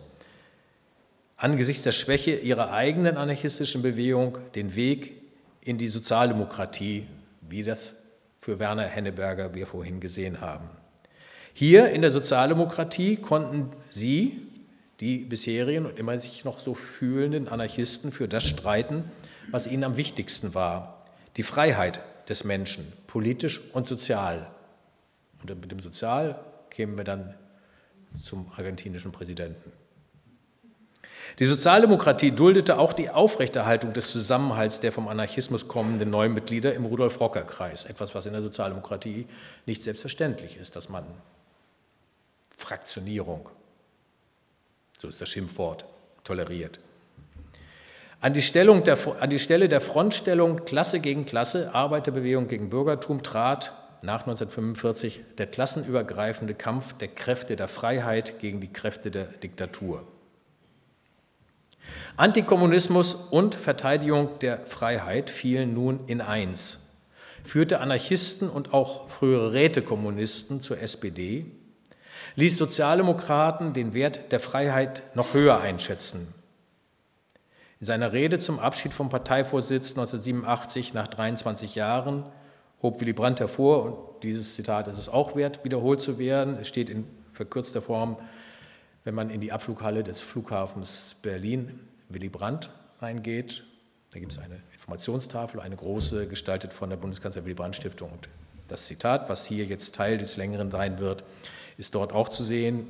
angesichts 1.38 1.84
der 1.84 1.92
Schwäche 1.92 2.32
ihrer 2.32 2.72
eigenen 2.72 3.16
anarchistischen 3.16 3.84
Bewegung 3.84 4.40
den 4.56 4.76
Weg 4.76 5.22
in 5.62 5.78
die 5.78 5.88
Sozialdemokratie, 5.88 7.06
wie 7.48 7.62
das 7.62 7.99
für 8.42 8.60
Werner 8.60 8.86
Henneberger 8.86 9.54
wir 9.54 9.68
vorhin 9.68 10.00
gesehen 10.00 10.42
haben. 10.42 10.70
Hier 11.54 11.90
in 11.90 12.02
der 12.02 12.12
Sozialdemokratie 12.12 13.18
konnten 13.18 13.72
sie, 13.90 14.42
die 15.00 15.20
bisherigen 15.20 15.86
und 15.86 15.98
immer 15.98 16.18
sich 16.20 16.46
noch 16.46 16.60
so 16.60 16.74
fühlenden 16.74 17.48
Anarchisten 17.48 18.12
für 18.12 18.28
das 18.28 18.46
streiten, 18.46 19.10
was 19.52 19.68
ihnen 19.68 19.84
am 19.84 19.98
wichtigsten 19.98 20.54
war, 20.54 21.06
die 21.38 21.44
Freiheit 21.44 22.02
des 22.28 22.44
Menschen, 22.44 22.92
politisch 23.08 23.62
und 23.74 23.88
sozial. 23.88 24.50
Und 25.42 25.50
mit 25.62 25.72
dem 25.72 25.80
Sozial 25.80 26.44
kämen 26.70 26.98
wir 26.98 27.04
dann 27.04 27.34
zum 28.18 28.52
argentinischen 28.56 29.12
Präsidenten. 29.12 29.72
Die 31.38 31.46
Sozialdemokratie 31.46 32.32
duldete 32.32 32.78
auch 32.80 32.94
die 32.94 33.10
Aufrechterhaltung 33.10 33.94
des 33.94 34.12
Zusammenhalts 34.12 34.80
der 34.80 34.92
vom 34.92 35.08
Anarchismus 35.08 35.68
kommenden 35.68 36.10
Neumitglieder 36.10 36.74
im 36.74 36.86
Rudolf-Rocker-Kreis. 36.86 37.86
Etwas, 37.86 38.16
was 38.16 38.26
in 38.26 38.34
der 38.34 38.42
Sozialdemokratie 38.42 39.28
nicht 39.66 39.84
selbstverständlich 39.84 40.58
ist, 40.58 40.76
dass 40.76 40.90
man 40.90 41.06
Fraktionierung, 42.58 43.50
so 44.98 45.08
ist 45.08 45.22
das 45.22 45.30
Schimpfwort, 45.30 45.86
toleriert. 46.24 46.80
An 48.22 48.34
die, 48.34 48.42
Stellung 48.42 48.84
der, 48.84 48.98
an 49.22 49.30
die 49.30 49.40
Stelle 49.40 49.70
der 49.70 49.80
Frontstellung 49.80 50.66
Klasse 50.66 51.00
gegen 51.00 51.26
Klasse, 51.26 51.74
Arbeiterbewegung 51.74 52.50
gegen 52.50 52.70
Bürgertum 52.70 53.24
trat 53.24 53.72
nach 54.02 54.22
1945 54.22 55.22
der 55.38 55.48
klassenübergreifende 55.48 56.54
Kampf 56.54 56.94
der 56.94 57.08
Kräfte 57.08 57.56
der 57.56 57.70
Freiheit 57.70 58.40
gegen 58.40 58.60
die 58.60 58.72
Kräfte 58.72 59.10
der 59.10 59.24
Diktatur. 59.24 60.06
Antikommunismus 62.18 63.14
und 63.14 63.56
Verteidigung 63.56 64.40
der 64.40 64.66
Freiheit 64.66 65.30
fielen 65.30 65.74
nun 65.74 66.02
in 66.08 66.22
eins, 66.22 66.90
führte 67.44 67.80
Anarchisten 67.80 68.50
und 68.50 68.74
auch 68.74 69.10
frühere 69.10 69.54
Rätekommunisten 69.54 70.62
zur 70.62 70.80
SPD, 70.80 71.46
ließ 72.36 72.58
Sozialdemokraten 72.58 73.74
den 73.74 73.94
Wert 73.94 74.32
der 74.32 74.40
Freiheit 74.40 75.04
noch 75.16 75.34
höher 75.34 75.60
einschätzen. 75.62 76.34
In 77.80 77.86
seiner 77.86 78.12
Rede 78.12 78.40
zum 78.40 78.60
Abschied 78.60 78.92
vom 78.92 79.10
Parteivorsitz 79.10 79.92
1987 79.92 80.94
nach 80.94 81.08
23 81.08 81.76
Jahren 81.76 82.26
hob 82.82 83.00
Willy 83.00 83.14
Brandt 83.14 83.40
hervor, 83.40 83.84
und 83.84 84.24
dieses 84.24 84.56
Zitat 84.56 84.88
ist 84.88 84.98
es 84.98 85.10
auch 85.10 85.36
wert, 85.36 85.64
wiederholt 85.64 86.02
zu 86.02 86.20
werden. 86.20 86.58
Es 86.60 86.68
steht 86.68 86.90
in 86.90 87.06
verkürzter 87.32 87.82
Form, 87.82 88.18
wenn 89.10 89.16
man 89.16 89.32
in 89.32 89.42
die 89.42 89.52
Abflughalle 89.52 90.04
des 90.04 90.22
Flughafens 90.22 91.16
Berlin 91.24 91.80
Willy 92.10 92.30
Brandt 92.30 92.70
reingeht. 93.02 93.64
Da 94.12 94.20
gibt 94.20 94.34
es 94.34 94.38
eine 94.38 94.62
Informationstafel, 94.72 95.60
eine 95.62 95.76
große, 95.76 96.28
gestaltet 96.28 96.74
von 96.74 96.92
der 96.92 96.98
Bundeskanzler 96.98 97.44
Willy 97.44 97.56
Brandt 97.56 97.76
Stiftung. 97.76 98.12
Und 98.12 98.30
das 98.68 98.86
Zitat, 98.86 99.28
was 99.28 99.48
hier 99.48 99.66
jetzt 99.66 99.96
Teil 99.96 100.20
des 100.20 100.38
Längeren 100.38 100.70
sein 100.70 101.00
wird, 101.00 101.24
ist 101.78 101.96
dort 101.96 102.14
auch 102.14 102.30
zu 102.30 102.44
sehen. 102.44 102.86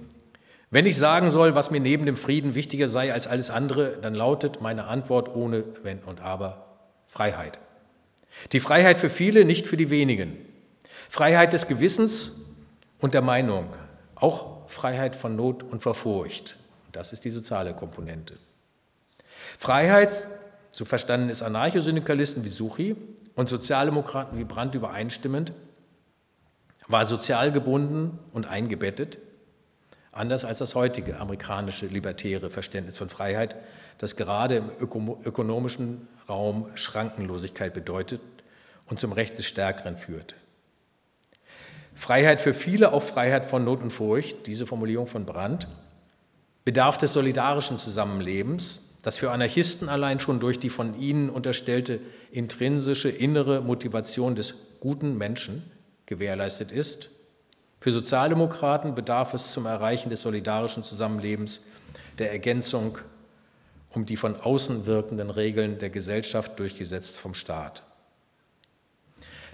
Wenn 0.69 0.85
ich 0.85 0.97
sagen 0.97 1.29
soll, 1.29 1.55
was 1.55 1.71
mir 1.71 1.79
neben 1.79 2.05
dem 2.05 2.17
Frieden 2.17 2.53
wichtiger 2.53 2.89
sei 2.89 3.13
als 3.13 3.25
alles 3.25 3.49
andere, 3.49 3.95
dann 4.01 4.13
lautet 4.13 4.59
meine 4.59 4.87
Antwort 4.87 5.33
ohne 5.33 5.63
Wenn 5.83 5.99
und 5.99 6.19
Aber 6.19 6.81
Freiheit. 7.07 7.59
Die 8.51 8.59
Freiheit 8.59 8.99
für 8.99 9.09
viele, 9.09 9.45
nicht 9.45 9.67
für 9.67 9.77
die 9.77 9.89
wenigen. 9.89 10.35
Freiheit 11.07 11.53
des 11.53 11.69
Gewissens 11.69 12.41
und 12.99 13.13
der 13.13 13.21
Meinung. 13.21 13.69
Auch 14.15 14.58
Freiheit 14.69 15.15
von 15.15 15.35
Not 15.35 15.63
und 15.63 15.81
vor 15.81 15.95
Furcht. 15.95 16.57
Das 16.91 17.11
ist 17.11 17.25
die 17.25 17.31
soziale 17.31 17.73
Komponente. 17.73 18.35
Freiheit, 19.57 20.27
so 20.71 20.85
verstanden 20.85 21.29
ist 21.29 21.41
Anarchosyndikalisten 21.41 22.43
wie 22.43 22.49
Suchi 22.49 22.95
und 23.35 23.49
Sozialdemokraten 23.49 24.37
wie 24.37 24.43
Brandt 24.43 24.75
übereinstimmend, 24.75 25.53
war 26.87 27.05
sozial 27.05 27.51
gebunden 27.51 28.19
und 28.31 28.45
eingebettet, 28.45 29.17
anders 30.11 30.45
als 30.45 30.59
das 30.59 30.75
heutige 30.75 31.19
amerikanische 31.19 31.87
libertäre 31.87 32.49
Verständnis 32.49 32.97
von 32.97 33.09
Freiheit, 33.09 33.55
das 33.97 34.15
gerade 34.15 34.57
im 34.57 34.69
ökonomischen 34.79 36.07
Raum 36.27 36.69
Schrankenlosigkeit 36.75 37.73
bedeutet 37.73 38.21
und 38.85 38.99
zum 38.99 39.13
Recht 39.13 39.37
des 39.37 39.45
Stärkeren 39.45 39.97
führt. 39.97 40.35
Freiheit 41.99 42.39
für 42.39 42.53
viele, 42.53 42.93
auch 42.93 43.03
Freiheit 43.03 43.45
von 43.45 43.65
Not 43.65 43.83
und 43.83 43.89
Furcht, 43.89 44.47
diese 44.47 44.65
Formulierung 44.65 45.05
von 45.05 45.25
Brandt, 45.25 45.67
bedarf 46.63 46.97
des 46.97 47.11
solidarischen 47.11 47.77
Zusammenlebens, 47.77 48.99
das 49.03 49.17
für 49.17 49.31
Anarchisten 49.31 49.89
allein 49.89 50.21
schon 50.21 50.39
durch 50.39 50.57
die 50.59 50.69
von 50.69 50.97
ihnen 50.97 51.29
unterstellte 51.29 51.99
intrinsische 52.31 53.09
innere 53.09 53.59
Motivation 53.59 54.35
des 54.35 54.55
guten 54.79 55.17
Menschen 55.17 55.69
gewährleistet 56.05 56.71
ist. 56.71 57.09
Für 57.81 57.91
Sozialdemokraten 57.91 58.95
bedarf 58.95 59.33
es 59.33 59.51
zum 59.51 59.65
Erreichen 59.65 60.09
des 60.09 60.21
solidarischen 60.21 60.85
Zusammenlebens 60.85 61.65
der 62.17 62.31
Ergänzung 62.31 62.97
um 63.89 64.05
die 64.05 64.15
von 64.15 64.37
außen 64.37 64.85
wirkenden 64.85 65.31
Regeln 65.31 65.79
der 65.79 65.89
Gesellschaft 65.89 66.59
durchgesetzt 66.59 67.17
vom 67.17 67.33
Staat. 67.33 67.83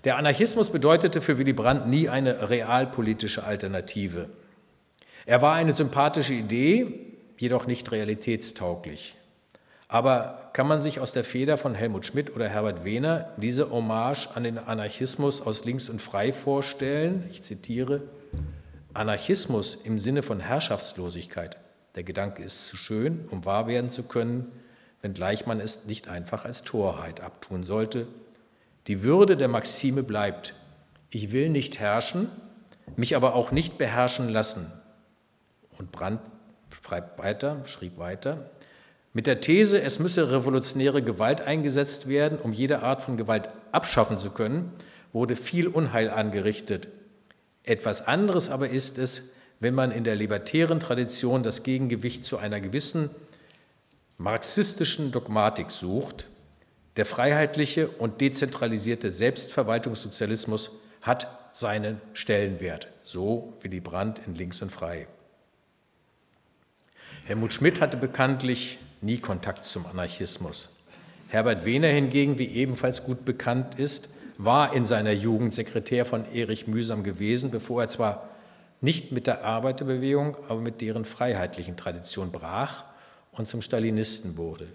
Der 0.06 0.18
Anarchismus 0.18 0.70
bedeutete 0.70 1.20
für 1.20 1.40
Willy 1.40 1.54
Brandt 1.54 1.88
nie 1.88 2.10
eine 2.10 2.52
realpolitische 2.52 3.44
Alternative. 3.44 4.30
Er 5.26 5.42
war 5.42 5.56
eine 5.56 5.74
sympathische 5.74 6.34
Idee, 6.34 7.18
jedoch 7.38 7.66
nicht 7.66 7.92
realitätstauglich. 7.92 9.16
Aber 9.88 10.52
kann 10.54 10.68
man 10.68 10.80
sich 10.80 11.00
aus 11.00 11.12
der 11.12 11.24
Feder 11.24 11.58
von 11.58 11.74
Helmut 11.74 12.06
Schmidt 12.06 12.36
oder 12.36 12.48
Herbert 12.48 12.86
Wehner 12.86 13.34
diese 13.38 13.72
Hommage 13.72 14.28
an 14.36 14.44
den 14.44 14.60
Anarchismus 14.60 15.42
aus 15.42 15.66
Links 15.66 15.90
und 15.90 16.00
Frei 16.00 16.34
vorstellen? 16.34 17.24
Ich 17.32 17.42
zitiere, 17.42 18.04
Anarchismus 18.94 19.74
im 19.74 19.98
Sinne 19.98 20.22
von 20.22 20.40
Herrschaftslosigkeit. 20.40 21.58
Der 21.96 22.04
Gedanke 22.04 22.44
ist 22.44 22.68
zu 22.68 22.78
schön, 22.78 23.28
um 23.32 23.44
wahr 23.44 23.68
werden 23.68 23.90
zu 23.90 24.04
können, 24.04 24.52
wenngleich 25.02 25.48
man 25.48 25.60
es 25.60 25.86
nicht 25.86 26.08
einfach 26.08 26.46
als 26.46 26.64
Torheit 26.64 27.22
abtun 27.22 27.64
sollte. 27.64 28.08
Die 28.88 29.04
Würde 29.04 29.36
der 29.38 29.48
Maxime 29.48 30.04
bleibt. 30.04 30.54
Ich 31.10 31.32
will 31.32 31.50
nicht 31.50 31.80
herrschen, 31.80 32.30
mich 32.96 33.16
aber 33.16 33.34
auch 33.36 33.52
nicht 33.52 33.78
beherrschen 33.78 34.30
lassen. 34.30 34.72
Und 35.78 35.92
Brandt 35.92 36.22
schreibt 36.70 37.18
weiter, 37.18 37.62
schrieb 37.66 37.98
weiter, 37.98 38.50
mit 39.14 39.28
der 39.28 39.40
These, 39.40 39.82
es 39.82 40.00
müsse 40.00 40.32
revolutionäre 40.32 41.02
Gewalt 41.02 41.42
eingesetzt 41.42 42.10
werden, 42.10 42.38
um 42.38 42.52
jede 42.52 42.84
Art 42.84 43.02
von 43.02 43.16
Gewalt 43.16 43.48
abschaffen 43.72 44.18
zu 44.18 44.30
können, 44.32 44.74
wurde 45.14 45.38
viel 45.38 45.68
Unheil 45.68 46.10
angerichtet. 46.10 46.90
Etwas 47.64 48.06
anderes 48.06 48.50
aber 48.50 48.70
ist 48.70 48.98
es, 48.98 49.30
wenn 49.62 49.74
man 49.74 49.92
in 49.92 50.04
der 50.04 50.16
libertären 50.16 50.82
Tradition 50.82 51.44
das 51.44 51.64
Gegengewicht 51.64 52.26
zu 52.26 52.38
einer 52.38 52.60
gewissen 52.60 53.10
marxistischen 54.18 55.12
Dogmatik 55.12 55.72
sucht. 55.72 56.28
Der 56.98 57.06
freiheitliche 57.06 57.90
und 57.90 58.22
dezentralisierte 58.22 59.12
Selbstverwaltungssozialismus 59.12 60.72
hat 61.02 61.28
seinen 61.52 62.02
Stellenwert, 62.14 62.88
so 63.04 63.54
die 63.64 63.82
Brandt 63.82 64.22
in 64.26 64.36
Links 64.36 64.62
und 64.62 64.72
Frei. 64.72 65.08
Helmut 67.26 67.54
Schmidt 67.54 67.82
hatte 67.82 67.98
bekanntlich 67.98 68.80
nie 69.02 69.18
Kontakt 69.18 69.66
zum 69.66 69.86
Anarchismus. 69.86 70.70
Herbert 71.28 71.66
Wehner 71.66 71.88
hingegen, 71.90 72.38
wie 72.38 72.48
ebenfalls 72.48 73.04
gut 73.04 73.26
bekannt 73.26 73.76
ist, 73.80 74.10
war 74.38 74.74
in 74.74 74.86
seiner 74.86 75.12
Jugend 75.12 75.54
Sekretär 75.54 76.06
von 76.06 76.26
Erich 76.32 76.68
Mühsam 76.68 77.04
gewesen, 77.04 77.52
bevor 77.52 77.82
er 77.82 77.90
zwar 77.90 78.30
nicht 78.82 79.12
mit 79.12 79.28
der 79.28 79.44
Arbeiterbewegung, 79.44 80.38
aber 80.48 80.62
mit 80.62 80.82
deren 80.82 81.06
freiheitlichen 81.06 81.78
Tradition 81.78 82.32
brach 82.32 82.84
und 83.32 83.50
zum 83.50 83.62
Stalinisten 83.62 84.38
wurde. 84.38 84.68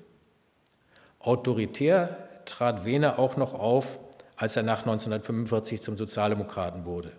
Autoritär 1.21 2.29
trat 2.45 2.85
Wehner 2.85 3.19
auch 3.19 3.37
noch 3.37 3.55
auf, 3.55 3.99
als 4.37 4.57
er 4.57 4.63
nach 4.63 4.81
1945 4.81 5.81
zum 5.81 5.97
Sozialdemokraten 5.97 6.85
wurde. 6.85 7.13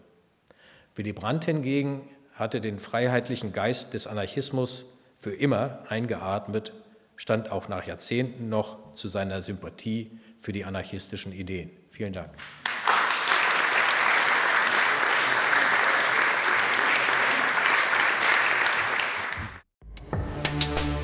Willy 0.96 1.14
Brandt 1.14 1.46
hingegen 1.46 2.02
hatte 2.34 2.60
den 2.60 2.80
freiheitlichen 2.80 3.54
Geist 3.54 3.94
des 3.94 4.08
Anarchismus 4.08 4.86
für 5.18 5.34
immer 5.34 5.80
eingeatmet 5.88 6.74
stand 7.22 7.52
auch 7.52 7.68
nach 7.68 7.86
Jahrzehnten 7.86 8.50
noch 8.50 8.96
zu 8.96 9.08
seiner 9.08 9.44
Sympathie 9.44 10.20
für 10.40 10.54
die 10.54 10.66
anarchistischen 10.66 11.32
Ideen. 11.32 11.70
Vielen 11.92 12.14
Dank. 12.14 12.32